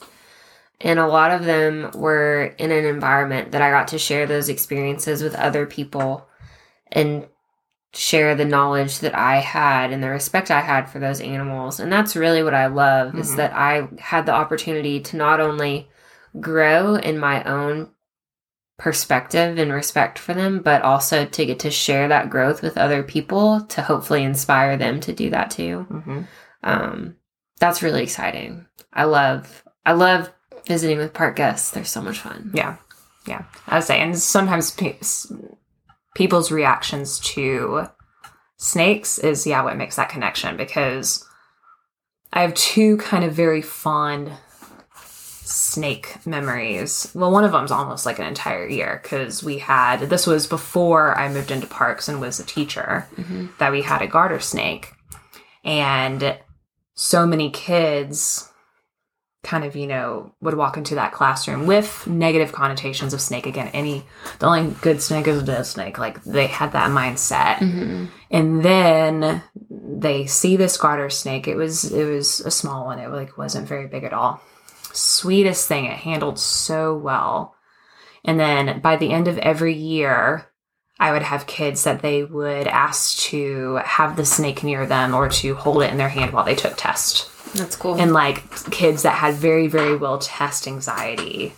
and 0.79 0.99
a 0.99 1.07
lot 1.07 1.31
of 1.31 1.45
them 1.45 1.89
were 1.95 2.53
in 2.59 2.71
an 2.71 2.85
environment 2.85 3.51
that 3.51 3.63
I 3.63 3.71
got 3.71 3.87
to 3.89 3.97
share 3.97 4.27
those 4.27 4.47
experiences 4.47 5.23
with 5.23 5.33
other 5.35 5.65
people, 5.65 6.27
and 6.91 7.25
share 7.93 8.35
the 8.35 8.45
knowledge 8.45 8.99
that 8.99 9.15
I 9.17 9.37
had 9.37 9.91
and 9.91 10.03
the 10.03 10.09
respect 10.09 10.51
I 10.51 10.59
had 10.61 10.87
for 10.87 10.99
those 10.99 11.19
animals. 11.19 11.79
And 11.79 11.91
that's 11.91 12.15
really 12.15 12.43
what 12.43 12.53
I 12.53 12.67
love 12.67 13.17
is 13.17 13.31
Mhm. 13.33 13.37
that 13.37 13.53
I 13.55 13.87
had 13.99 14.27
the 14.27 14.33
opportunity 14.33 14.99
to 14.99 15.17
not 15.17 15.39
only 15.39 15.89
grow 16.39 16.93
in 16.93 17.17
my 17.17 17.43
own 17.45 17.89
perspective 18.79 19.59
and 19.59 19.71
respect 19.71 20.17
for 20.17 20.33
them, 20.33 20.61
but 20.61 20.81
also 20.81 21.25
to 21.25 21.45
get 21.45 21.59
to 21.59 21.69
share 21.69 22.07
that 22.07 22.29
growth 22.29 22.63
with 22.63 22.77
other 22.77 23.03
people 23.03 23.61
to 23.65 23.83
hopefully 23.83 24.23
inspire 24.23 24.77
them 24.77 24.99
to 25.01 25.13
do 25.13 25.29
that 25.29 25.51
too. 25.51 25.85
Mm-hmm. 25.89 26.21
Um, 26.63 27.15
that's 27.59 27.83
really 27.83 28.01
exciting. 28.01 28.65
I 28.91 29.03
love, 29.03 29.63
I 29.85 29.93
love 29.93 30.31
visiting 30.65 30.97
with 30.97 31.13
park 31.13 31.35
guests. 31.35 31.71
They're 31.71 31.83
so 31.83 32.01
much 32.01 32.19
fun. 32.19 32.51
Yeah, 32.53 32.77
yeah. 33.27 33.43
I 33.67 33.75
would 33.75 33.83
say, 33.83 33.99
and 33.99 34.17
sometimes 34.17 34.71
pe- 34.71 34.97
people's 36.15 36.51
reactions 36.51 37.19
to 37.19 37.89
snakes 38.57 39.17
is 39.17 39.47
yeah 39.47 39.63
what 39.63 39.77
makes 39.77 39.95
that 39.95 40.09
connection 40.09 40.57
because 40.57 41.25
I 42.33 42.41
have 42.41 42.53
two 42.53 42.97
kind 42.97 43.23
of 43.23 43.33
very 43.33 43.61
fond 43.61 44.31
snake 45.49 46.25
memories. 46.25 47.11
Well, 47.13 47.31
one 47.31 47.43
of 47.43 47.51
them's 47.51 47.71
almost 47.71 48.05
like 48.05 48.19
an 48.19 48.27
entire 48.27 48.67
year 48.67 48.99
because 49.01 49.43
we 49.43 49.57
had 49.57 50.01
this 50.01 50.27
was 50.27 50.47
before 50.47 51.17
I 51.17 51.31
moved 51.31 51.51
into 51.51 51.67
parks 51.67 52.07
and 52.07 52.21
was 52.21 52.39
a 52.39 52.45
teacher 52.45 53.07
hmm 53.15 53.47
that 53.57 53.71
we 53.71 53.81
had 53.81 54.01
a 54.01 54.07
garter 54.07 54.39
snake. 54.39 54.93
And 55.63 56.37
so 56.93 57.25
many 57.25 57.49
kids 57.49 58.45
kind 59.41 59.63
of 59.63 59.75
you 59.75 59.87
know 59.87 60.33
would 60.41 60.55
walk 60.55 60.75
into 60.77 60.95
that 60.95 61.13
classroom 61.13 61.65
with 61.65 62.05
negative 62.05 62.51
connotations 62.51 63.13
of 63.13 63.21
snake. 63.21 63.45
Again 63.45 63.69
any 63.73 64.03
the 64.39 64.45
only 64.45 64.75
good 64.81 65.01
snake 65.01 65.27
is 65.27 65.41
a 65.41 65.45
dead 65.45 65.65
snake. 65.65 65.97
Like 65.97 66.23
they 66.23 66.47
had 66.47 66.73
that 66.73 66.91
mindset. 66.91 67.57
Hmm 67.59 68.05
and 68.31 68.63
then 68.63 69.41
they 69.71 70.27
see 70.27 70.55
this 70.55 70.77
garter 70.77 71.09
snake. 71.09 71.47
It 71.47 71.55
was 71.55 71.91
it 71.91 72.05
was 72.05 72.41
a 72.41 72.51
small 72.51 72.85
one. 72.85 72.99
It 72.99 73.09
like 73.09 73.37
wasn't 73.37 73.67
very 73.67 73.87
big 73.87 74.03
at 74.03 74.13
all 74.13 74.41
sweetest 74.93 75.67
thing 75.67 75.85
it 75.85 75.97
handled 75.97 76.39
so 76.39 76.95
well 76.95 77.55
and 78.25 78.39
then 78.39 78.79
by 78.81 78.95
the 78.95 79.11
end 79.11 79.27
of 79.27 79.37
every 79.39 79.73
year 79.73 80.49
I 80.99 81.13
would 81.13 81.21
have 81.21 81.47
kids 81.47 81.85
that 81.85 82.01
they 82.01 82.23
would 82.25 82.67
ask 82.67 83.17
to 83.29 83.75
have 83.85 84.17
the 84.17 84.25
snake 84.25 84.63
near 84.63 84.85
them 84.85 85.15
or 85.15 85.29
to 85.29 85.55
hold 85.55 85.81
it 85.81 85.91
in 85.91 85.97
their 85.97 86.09
hand 86.09 86.33
while 86.33 86.43
they 86.43 86.55
took 86.55 86.75
tests. 86.75 87.29
That's 87.53 87.77
cool. 87.77 87.95
And 87.95 88.11
like 88.11 88.69
kids 88.69 89.03
that 89.03 89.15
had 89.15 89.35
very, 89.35 89.67
very 89.67 89.95
well 89.95 90.19
test 90.19 90.67
anxiety, 90.67 91.53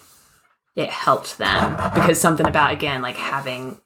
it 0.75 0.89
helped 0.89 1.39
them 1.39 1.75
because 1.95 2.21
something 2.21 2.45
about, 2.45 2.71
again, 2.71 3.01
like 3.01 3.15
having 3.15 3.80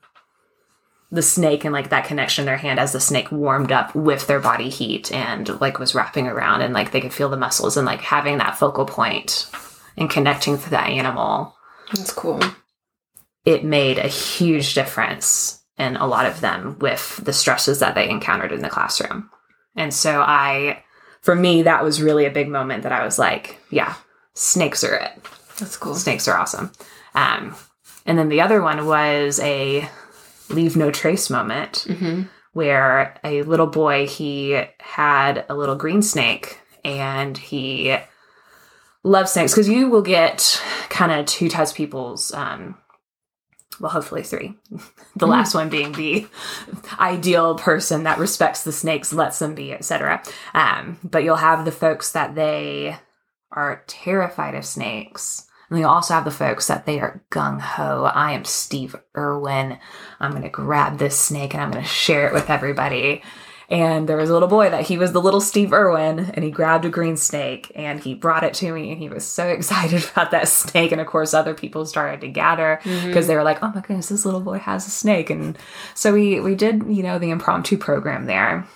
the 1.11 1.21
snake 1.21 1.63
and 1.63 1.73
like 1.73 1.89
that 1.89 2.05
connection 2.05 2.43
in 2.43 2.45
their 2.47 2.57
hand 2.57 2.79
as 2.79 2.91
the 2.91 2.99
snake 2.99 3.31
warmed 3.31 3.71
up 3.71 3.93
with 3.95 4.27
their 4.27 4.39
body 4.39 4.69
heat 4.69 5.11
and 5.11 5.59
like 5.61 5.79
was 5.79 5.95
wrapping 5.95 6.27
around 6.27 6.61
and 6.61 6.73
like 6.73 6.91
they 6.91 7.01
could 7.01 7.13
feel 7.13 7.29
the 7.29 7.37
muscles 7.37 7.77
and 7.77 7.85
like 7.85 8.01
having 8.01 8.37
that 8.37 8.57
focal 8.57 8.85
point 8.85 9.49
and 9.97 10.09
connecting 10.09 10.57
to 10.57 10.69
that 10.71 10.89
animal 10.89 11.55
That's 11.93 12.11
cool. 12.11 12.41
it 13.45 13.63
made 13.63 13.97
a 13.97 14.07
huge 14.07 14.73
difference 14.73 15.63
in 15.77 15.95
a 15.97 16.07
lot 16.07 16.25
of 16.25 16.41
them 16.41 16.77
with 16.79 17.17
the 17.23 17.33
stresses 17.33 17.79
that 17.79 17.95
they 17.95 18.09
encountered 18.09 18.51
in 18.51 18.61
the 18.61 18.69
classroom. 18.69 19.29
And 19.75 19.93
so 19.93 20.21
I, 20.21 20.83
for 21.21 21.35
me, 21.35 21.63
that 21.63 21.83
was 21.83 22.01
really 22.01 22.25
a 22.25 22.31
big 22.31 22.47
moment 22.47 22.83
that 22.83 22.93
I 22.93 23.03
was 23.03 23.19
like, 23.19 23.59
yeah, 23.69 23.95
snakes 24.33 24.83
are 24.85 24.95
it. 24.95 25.11
That's 25.59 25.75
cool. 25.75 25.95
Snakes 25.95 26.27
are 26.29 26.37
awesome. 26.37 26.71
Um, 27.13 27.55
and 28.05 28.17
then 28.17 28.29
the 28.29 28.39
other 28.41 28.61
one 28.61 28.85
was 28.85 29.39
a 29.41 29.89
leave 30.49 30.75
no 30.75 30.91
trace 30.91 31.29
moment 31.29 31.85
Mm-hmm. 31.87 32.23
where 32.53 33.15
a 33.23 33.43
little 33.43 33.67
boy 33.67 34.07
he 34.07 34.63
had 34.79 35.45
a 35.49 35.55
little 35.55 35.75
green 35.75 36.01
snake 36.01 36.59
and 36.83 37.37
he 37.37 37.97
loves 39.03 39.31
snakes 39.31 39.51
because 39.53 39.69
you 39.69 39.89
will 39.89 40.01
get 40.01 40.61
kind 40.89 41.11
of 41.11 41.25
two 41.25 41.49
types 41.49 41.71
of 41.71 41.77
people's 41.77 42.33
um 42.33 42.75
well 43.79 43.91
hopefully 43.91 44.23
three 44.23 44.55
the 45.15 45.25
Mm. 45.25 45.29
last 45.29 45.53
one 45.55 45.69
being 45.69 45.91
the 45.93 46.27
ideal 46.99 47.55
person 47.55 48.03
that 48.03 48.19
respects 48.19 48.63
the 48.63 48.71
snakes 48.71 49.11
lets 49.13 49.39
them 49.39 49.53
be 49.55 49.73
etc 49.73 50.21
um 50.53 50.97
but 51.03 51.23
you'll 51.23 51.35
have 51.35 51.65
the 51.65 51.71
folks 51.71 52.11
that 52.13 52.35
they 52.35 52.97
are 53.51 53.83
terrified 53.87 54.55
of 54.55 54.65
snakes 54.65 55.45
and 55.69 55.79
you'll 55.79 55.89
also 55.89 56.13
have 56.13 56.25
the 56.25 56.31
folks 56.31 56.67
that 56.67 56.85
they 56.85 56.99
are 56.99 57.23
gung-ho 57.31 58.03
i 58.13 58.31
am 58.31 58.45
steve 58.45 58.95
irwin 59.17 59.77
i'm 60.19 60.31
going 60.31 60.43
to 60.43 60.49
grab 60.49 60.97
this 60.97 61.17
snake 61.17 61.53
and 61.53 61.61
i'm 61.61 61.71
going 61.71 61.83
to 61.83 61.89
share 61.89 62.27
it 62.27 62.33
with 62.33 62.49
everybody 62.49 63.21
and 63.69 64.07
there 64.07 64.17
was 64.17 64.29
a 64.29 64.33
little 64.33 64.47
boy 64.47 64.69
that 64.69 64.85
he 64.85 64.97
was 64.97 65.11
the 65.11 65.21
little 65.21 65.41
Steve 65.41 65.73
Irwin, 65.73 66.31
and 66.33 66.43
he 66.43 66.51
grabbed 66.51 66.85
a 66.85 66.89
green 66.89 67.17
snake 67.17 67.71
and 67.75 67.99
he 67.99 68.13
brought 68.13 68.43
it 68.43 68.53
to 68.55 68.71
me, 68.71 68.91
and 68.91 68.99
he 68.99 69.09
was 69.09 69.25
so 69.25 69.47
excited 69.49 70.07
about 70.11 70.31
that 70.31 70.47
snake. 70.47 70.91
And 70.91 71.01
of 71.01 71.07
course, 71.07 71.33
other 71.33 71.53
people 71.53 71.85
started 71.85 72.21
to 72.21 72.27
gather 72.27 72.79
mm-hmm. 72.83 73.07
because 73.07 73.27
they 73.27 73.35
were 73.35 73.43
like, 73.43 73.63
"Oh 73.63 73.71
my 73.73 73.81
goodness, 73.81 74.09
this 74.09 74.25
little 74.25 74.41
boy 74.41 74.59
has 74.59 74.87
a 74.87 74.91
snake!" 74.91 75.29
And 75.29 75.57
so 75.93 76.13
we 76.13 76.39
we 76.39 76.55
did 76.55 76.83
you 76.87 77.03
know 77.03 77.17
the 77.17 77.31
impromptu 77.31 77.77
program 77.77 78.25
there, 78.25 78.67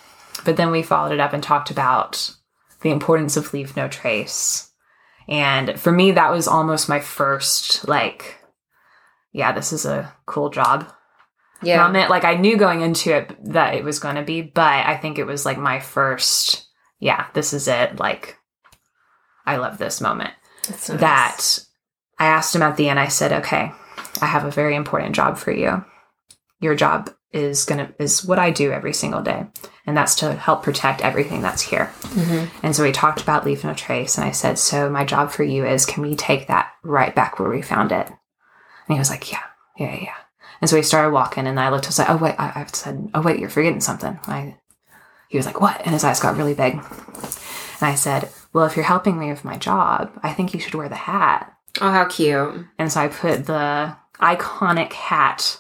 but 0.46 0.58
then 0.58 0.72
we 0.72 0.82
followed 0.82 1.12
it 1.12 1.20
up 1.20 1.34
and 1.34 1.44
talked 1.44 1.70
about 1.70 2.36
the 2.82 2.90
importance 2.90 3.38
of 3.38 3.54
leave 3.54 3.76
no 3.76 3.88
trace. 3.88 4.69
And 5.30 5.80
for 5.80 5.92
me, 5.92 6.12
that 6.12 6.32
was 6.32 6.48
almost 6.48 6.90
my 6.90 7.00
first 7.00 7.88
like, 7.88 8.40
yeah, 9.32 9.52
this 9.52 9.72
is 9.72 9.86
a 9.86 10.12
cool 10.26 10.50
job 10.50 10.92
Yeah. 11.62 11.84
moment. 11.84 12.10
Like 12.10 12.26
I 12.26 12.34
knew 12.34 12.58
going 12.58 12.82
into 12.82 13.16
it 13.16 13.36
that 13.54 13.76
it 13.76 13.84
was 13.84 14.00
going 14.00 14.16
to 14.16 14.24
be, 14.24 14.42
but 14.42 14.86
I 14.86 14.98
think 14.98 15.20
it 15.20 15.26
was 15.28 15.46
like 15.46 15.58
my 15.60 15.80
first, 15.80 16.66
yeah, 17.00 17.28
this 17.34 17.54
is 17.54 17.68
it. 17.68 18.00
Like, 18.00 18.38
I 19.46 19.58
love 19.58 19.78
this 19.78 20.02
moment. 20.02 20.34
Nice. 20.68 20.88
That 20.88 21.60
I 22.18 22.26
asked 22.26 22.56
him 22.56 22.64
at 22.64 22.76
the 22.76 22.90
end, 22.90 23.00
I 23.00 23.08
said, 23.08 23.32
okay, 23.32 23.72
I 24.22 24.26
have 24.26 24.46
a 24.46 24.52
very 24.52 24.76
important 24.76 25.16
job 25.16 25.38
for 25.38 25.52
you. 25.52 25.86
Your 26.60 26.76
job 26.76 27.12
is 27.32 27.66
to, 27.68 27.94
is 28.00 28.26
what 28.26 28.40
I 28.40 28.52
do 28.52 28.72
every 28.72 28.94
single 28.94 29.22
day. 29.22 29.46
And 29.86 29.96
that's 29.98 30.16
to 30.16 30.34
help 30.34 30.64
protect 30.64 31.02
everything 31.02 31.42
that's 31.42 31.62
here. 31.62 31.92
Mhm. 32.02 32.50
And 32.64 32.76
so 32.76 32.84
we 32.84 32.92
talked 32.92 33.22
about 33.22 33.46
leave 33.46 33.64
no 33.64 33.74
trace. 33.74 34.18
And 34.18 34.26
I 34.26 34.32
said, 34.32 34.60
so 34.60 34.90
my 34.90 35.04
job 35.04 35.32
for 35.32 35.44
you 35.44 35.66
is, 35.66 35.86
can 35.86 36.04
we 36.04 36.16
take 36.16 36.48
that 36.48 36.72
right 36.84 37.14
back 37.14 37.40
where 37.40 37.50
we 37.50 37.62
found 37.62 37.92
it? 37.92 38.08
And 38.08 38.96
he 38.96 39.00
was 39.00 39.10
like, 39.10 39.32
yeah, 39.32 39.44
yeah, 39.78 39.96
yeah. 40.02 40.14
And 40.62 40.70
so 40.70 40.76
we 40.76 40.82
started 40.84 41.12
walking, 41.12 41.48
and 41.48 41.58
I 41.58 41.70
looked. 41.70 41.86
I 41.86 41.88
was 41.88 42.00
like, 42.00 42.10
"Oh 42.10 42.18
wait," 42.18 42.36
I, 42.38 42.52
I 42.62 42.66
said, 42.66 43.10
"Oh 43.14 43.22
wait, 43.22 43.40
you're 43.40 43.50
forgetting 43.50 43.80
something." 43.80 44.20
I, 44.28 44.58
he 45.30 45.38
was 45.38 45.46
like, 45.46 45.62
"What?" 45.62 45.80
And 45.86 45.94
his 45.94 46.04
eyes 46.04 46.20
got 46.20 46.36
really 46.36 46.54
big. 46.54 46.74
And 46.74 46.84
I 47.82 47.96
said, 47.96 48.30
"Well, 48.52 48.66
if 48.66 48.76
you're 48.76 48.84
helping 48.84 49.18
me 49.18 49.30
with 49.30 49.46
my 49.46 49.56
job, 49.58 50.12
I 50.22 50.34
think 50.34 50.54
you 50.54 50.60
should 50.60 50.76
wear 50.76 50.90
the 50.90 50.96
hat." 50.96 51.54
Oh, 51.80 51.92
how 51.92 52.04
cute. 52.06 52.66
And 52.78 52.92
so 52.92 53.00
I 53.00 53.08
put 53.08 53.46
the 53.46 53.96
iconic 54.20 54.92
hat 54.92 55.59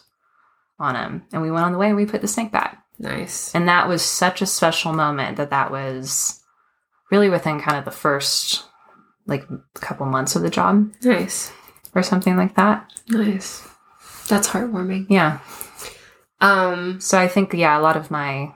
on 0.79 0.95
him, 0.95 1.23
and 1.33 1.41
we 1.41 1.51
went 1.51 1.65
on 1.65 1.71
the 1.73 1.77
way, 1.77 1.87
and 1.87 1.95
we 1.97 2.05
put 2.05 2.21
the 2.21 2.27
snake 2.27 2.51
back. 2.51 2.83
Nice. 2.97 3.53
And 3.55 3.67
that 3.67 3.87
was 3.87 4.01
such 4.01 4.41
a 4.41 4.45
special 4.45 4.93
moment 4.93 5.37
that 5.37 5.49
that 5.51 5.71
was 5.71 6.41
really 7.11 7.29
within 7.29 7.59
kind 7.61 7.77
of 7.77 7.85
the 7.85 7.91
first 7.91 8.65
like 9.25 9.47
couple 9.75 10.05
months 10.05 10.35
of 10.35 10.41
the 10.41 10.49
job 10.49 10.91
Nice. 11.03 11.51
or 11.95 12.03
something 12.03 12.35
like 12.35 12.55
that. 12.55 12.91
Nice. 13.07 13.67
That's 14.27 14.47
heartwarming. 14.49 15.05
Yeah. 15.09 15.39
Um, 16.41 16.99
So 16.99 17.17
I 17.19 17.27
think 17.27 17.53
yeah, 17.53 17.77
a 17.77 17.81
lot 17.81 17.95
of 17.97 18.09
my 18.11 18.53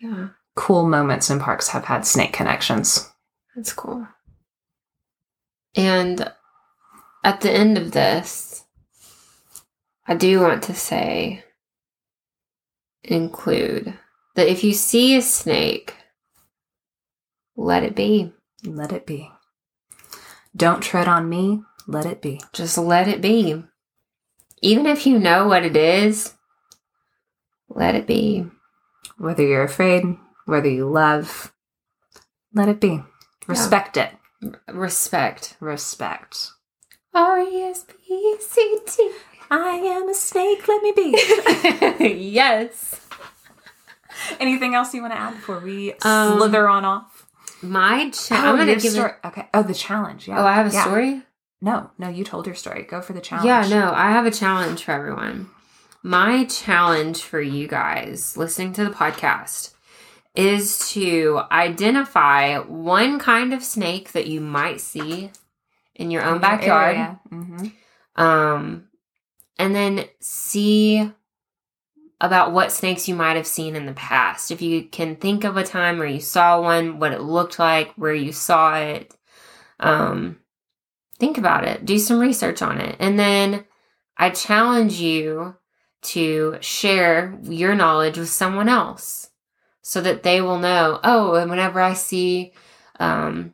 yeah, 0.00 0.28
cool 0.56 0.88
moments 0.88 1.30
in 1.30 1.38
parks 1.40 1.68
have 1.68 1.84
had 1.84 2.04
snake 2.06 2.32
connections. 2.32 3.10
that's 3.54 3.72
cool. 3.72 4.06
And 5.74 6.30
at 7.24 7.40
the 7.40 7.50
end 7.50 7.78
of 7.78 7.92
this, 7.92 8.61
I 10.06 10.14
do 10.14 10.40
want 10.40 10.64
to 10.64 10.74
say 10.74 11.44
include 13.04 13.94
that 14.34 14.48
if 14.48 14.64
you 14.64 14.72
see 14.72 15.16
a 15.16 15.22
snake, 15.22 15.94
let 17.56 17.82
it 17.82 17.94
be. 17.94 18.32
Let 18.64 18.92
it 18.92 19.06
be. 19.06 19.30
Don't 20.56 20.82
tread 20.82 21.08
on 21.08 21.28
me. 21.28 21.62
Let 21.86 22.06
it 22.06 22.22
be. 22.22 22.40
Just 22.52 22.78
let 22.78 23.08
it 23.08 23.20
be. 23.20 23.62
Even 24.60 24.86
if 24.86 25.06
you 25.06 25.18
know 25.18 25.48
what 25.48 25.64
it 25.64 25.76
is, 25.76 26.34
let 27.68 27.94
it 27.94 28.06
be. 28.06 28.46
Whether 29.18 29.42
you're 29.42 29.64
afraid, 29.64 30.04
whether 30.46 30.68
you 30.68 30.88
love, 30.88 31.52
let 32.54 32.68
it 32.68 32.80
be. 32.80 33.02
Respect 33.46 33.96
it. 33.96 34.10
Respect. 34.68 35.56
Respect. 35.60 36.50
R 37.14 37.40
E 37.40 37.62
S 37.62 37.84
P 37.84 38.36
C 38.40 38.78
T. 38.86 39.10
I 39.52 39.74
am 39.74 40.08
a 40.08 40.14
snake. 40.14 40.66
Let 40.66 40.82
me 40.82 40.92
be. 40.92 42.14
yes. 42.32 43.00
Anything 44.40 44.74
else 44.74 44.94
you 44.94 45.02
want 45.02 45.12
to 45.12 45.18
add 45.18 45.34
before 45.34 45.58
we 45.60 45.92
Um, 46.02 46.38
slither 46.38 46.68
on 46.68 46.84
off? 46.84 47.26
My 47.62 48.10
cha- 48.10 48.34
I'm 48.36 48.56
gonna 48.56 48.76
give 48.76 48.92
story. 48.92 49.10
it. 49.22 49.26
Okay. 49.28 49.48
Oh, 49.54 49.62
the 49.62 49.74
challenge. 49.74 50.26
Yeah. 50.26 50.40
Oh, 50.40 50.46
I 50.46 50.54
have 50.54 50.66
a 50.70 50.74
Yeah. 50.74 50.82
story. 50.84 51.22
No, 51.60 51.90
no, 51.98 52.08
you 52.08 52.24
told 52.24 52.46
your 52.46 52.54
story. 52.56 52.82
Go 52.82 53.00
for 53.00 53.12
the 53.12 53.20
challenge. 53.20 53.46
Yeah, 53.46 53.68
no, 53.68 53.92
I 53.94 54.10
have 54.10 54.26
a 54.26 54.30
challenge 54.32 54.82
for 54.84 54.92
everyone. 54.92 55.48
My 56.02 56.44
challenge 56.46 57.22
for 57.22 57.40
you 57.40 57.68
guys 57.68 58.36
listening 58.36 58.72
to 58.74 58.84
the 58.84 58.90
podcast 58.90 59.72
is 60.34 60.88
to 60.90 61.42
identify 61.52 62.58
one 62.58 63.18
kind 63.20 63.52
of 63.52 63.62
snake 63.62 64.10
that 64.12 64.26
you 64.26 64.40
might 64.40 64.80
see 64.80 65.30
in 65.94 66.10
your 66.10 66.24
own 66.24 66.40
backyard. 66.40 66.96
Mm-hmm. 67.30 68.20
Um, 68.20 68.88
and 69.58 69.74
then 69.74 70.06
see 70.20 71.10
about 72.20 72.52
what 72.52 72.70
snakes 72.70 73.08
you 73.08 73.14
might 73.14 73.36
have 73.36 73.46
seen 73.46 73.74
in 73.74 73.86
the 73.86 73.92
past. 73.92 74.50
If 74.50 74.62
you 74.62 74.84
can 74.84 75.16
think 75.16 75.44
of 75.44 75.56
a 75.56 75.64
time 75.64 75.98
where 75.98 76.06
you 76.06 76.20
saw 76.20 76.60
one, 76.62 77.00
what 77.00 77.12
it 77.12 77.20
looked 77.20 77.58
like, 77.58 77.92
where 77.94 78.14
you 78.14 78.32
saw 78.32 78.76
it, 78.76 79.14
um, 79.80 80.38
think 81.18 81.36
about 81.36 81.64
it, 81.64 81.84
do 81.84 81.98
some 81.98 82.20
research 82.20 82.62
on 82.62 82.80
it. 82.80 82.96
And 83.00 83.18
then 83.18 83.64
I 84.16 84.30
challenge 84.30 85.00
you 85.00 85.56
to 86.02 86.58
share 86.60 87.38
your 87.42 87.74
knowledge 87.74 88.18
with 88.18 88.28
someone 88.28 88.68
else 88.68 89.30
so 89.82 90.00
that 90.00 90.22
they 90.22 90.40
will 90.40 90.58
know, 90.58 91.00
oh, 91.02 91.34
and 91.34 91.50
whenever 91.50 91.80
I 91.80 91.94
see 91.94 92.52
um, 93.00 93.52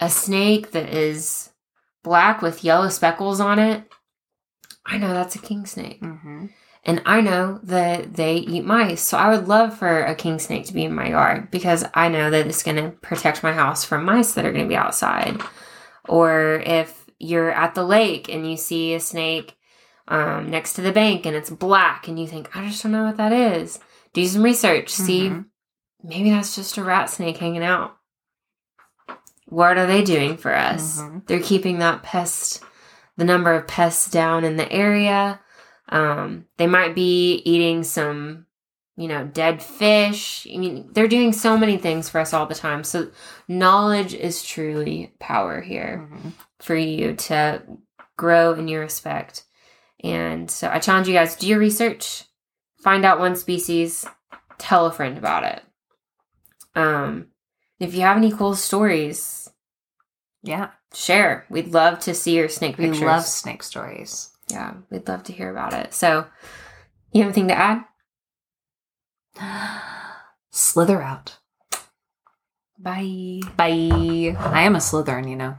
a 0.00 0.10
snake 0.10 0.72
that 0.72 0.92
is 0.92 1.50
black 2.02 2.42
with 2.42 2.64
yellow 2.64 2.88
speckles 2.88 3.40
on 3.40 3.58
it, 3.58 3.87
I 4.88 4.98
know 4.98 5.12
that's 5.12 5.36
a 5.36 5.40
king 5.40 5.66
snake. 5.66 6.00
Mm-hmm. 6.02 6.46
And 6.84 7.02
I 7.04 7.20
know 7.20 7.60
that 7.64 8.14
they 8.14 8.36
eat 8.36 8.64
mice. 8.64 9.02
So 9.02 9.18
I 9.18 9.28
would 9.36 9.46
love 9.48 9.76
for 9.78 10.04
a 10.04 10.14
king 10.14 10.38
snake 10.38 10.64
to 10.66 10.72
be 10.72 10.84
in 10.84 10.94
my 10.94 11.08
yard 11.10 11.50
because 11.50 11.84
I 11.92 12.08
know 12.08 12.30
that 12.30 12.46
it's 12.46 12.62
going 12.62 12.76
to 12.76 12.96
protect 13.02 13.42
my 13.42 13.52
house 13.52 13.84
from 13.84 14.04
mice 14.04 14.32
that 14.32 14.46
are 14.46 14.52
going 14.52 14.64
to 14.64 14.68
be 14.68 14.76
outside. 14.76 15.40
Or 16.08 16.62
if 16.64 17.04
you're 17.18 17.50
at 17.50 17.74
the 17.74 17.84
lake 17.84 18.28
and 18.28 18.48
you 18.50 18.56
see 18.56 18.94
a 18.94 19.00
snake 19.00 19.56
um, 20.06 20.48
next 20.50 20.74
to 20.74 20.80
the 20.80 20.92
bank 20.92 21.26
and 21.26 21.36
it's 21.36 21.50
black 21.50 22.08
and 22.08 22.18
you 22.18 22.26
think, 22.26 22.56
I 22.56 22.66
just 22.68 22.82
don't 22.82 22.92
know 22.92 23.04
what 23.04 23.18
that 23.18 23.32
is, 23.32 23.78
do 24.14 24.24
some 24.26 24.42
research. 24.42 24.88
See, 24.88 25.28
Mhm. 25.28 25.46
maybe 26.02 26.30
that's 26.30 26.54
just 26.54 26.78
a 26.78 26.82
rat 26.84 27.10
snake 27.10 27.36
hanging 27.36 27.64
out. 27.64 27.96
What 29.46 29.76
are 29.76 29.86
they 29.86 30.02
doing 30.04 30.36
for 30.38 30.54
us? 30.54 31.00
Mhm. 31.00 31.26
They're 31.26 31.40
keeping 31.40 31.78
that 31.80 32.02
pest, 32.02 32.62
the 33.18 33.24
number 33.24 33.52
of 33.52 33.66
pests 33.66 34.08
down 34.10 34.44
in 34.44 34.56
the 34.56 34.72
area. 34.72 35.40
Um, 35.90 36.46
they 36.56 36.66
might 36.66 36.94
be 36.94 37.34
eating 37.44 37.82
some, 37.82 38.46
you 38.96 39.08
know, 39.08 39.26
dead 39.26 39.62
fish. 39.62 40.46
I 40.52 40.56
mean, 40.56 40.88
they're 40.92 41.08
doing 41.08 41.32
so 41.32 41.58
many 41.58 41.76
things 41.76 42.08
for 42.08 42.20
us 42.20 42.32
all 42.32 42.46
the 42.46 42.54
time. 42.54 42.84
So, 42.84 43.10
knowledge 43.48 44.14
is 44.14 44.42
truly 44.42 45.12
power 45.18 45.60
here 45.60 46.08
Mhm. 46.10 46.32
for 46.60 46.76
you 46.76 47.14
to 47.14 47.62
grow 48.16 48.52
in 48.54 48.68
your 48.68 48.82
respect. 48.82 49.44
And 50.04 50.48
so, 50.50 50.70
I 50.70 50.78
challenge 50.78 51.08
you 51.08 51.14
guys 51.14 51.36
do 51.36 51.48
your 51.48 51.58
research, 51.58 52.24
find 52.82 53.04
out 53.04 53.18
one 53.18 53.34
species, 53.34 54.06
tell 54.58 54.86
a 54.86 54.92
friend 54.92 55.18
about 55.18 55.42
it. 55.44 55.62
Um, 56.76 57.28
if 57.80 57.94
you 57.94 58.02
have 58.02 58.16
any 58.16 58.30
cool 58.30 58.54
stories, 58.54 59.50
Yeah. 60.44 60.70
Share. 60.94 61.46
We'd 61.50 61.68
love 61.72 61.98
to 62.00 62.14
see 62.14 62.36
your 62.36 62.48
snake 62.48 62.78
We 62.78 62.86
pictures. 62.86 63.02
love 63.02 63.24
snake 63.24 63.62
stories. 63.62 64.30
yeah, 64.50 64.74
we'd 64.90 65.06
love 65.08 65.22
to 65.24 65.32
hear 65.32 65.50
about 65.50 65.72
it. 65.74 65.92
So, 65.94 66.26
you 67.12 67.22
have 67.22 67.28
anything 67.32 67.48
to 67.48 67.54
add? 67.54 67.84
Slither 70.50 71.02
out. 71.02 71.38
Bye. 72.78 73.40
Bye. 73.56 74.36
I 74.38 74.62
am 74.62 74.76
a 74.76 74.78
Slytherin, 74.78 75.28
you 75.28 75.36
know. 75.36 75.56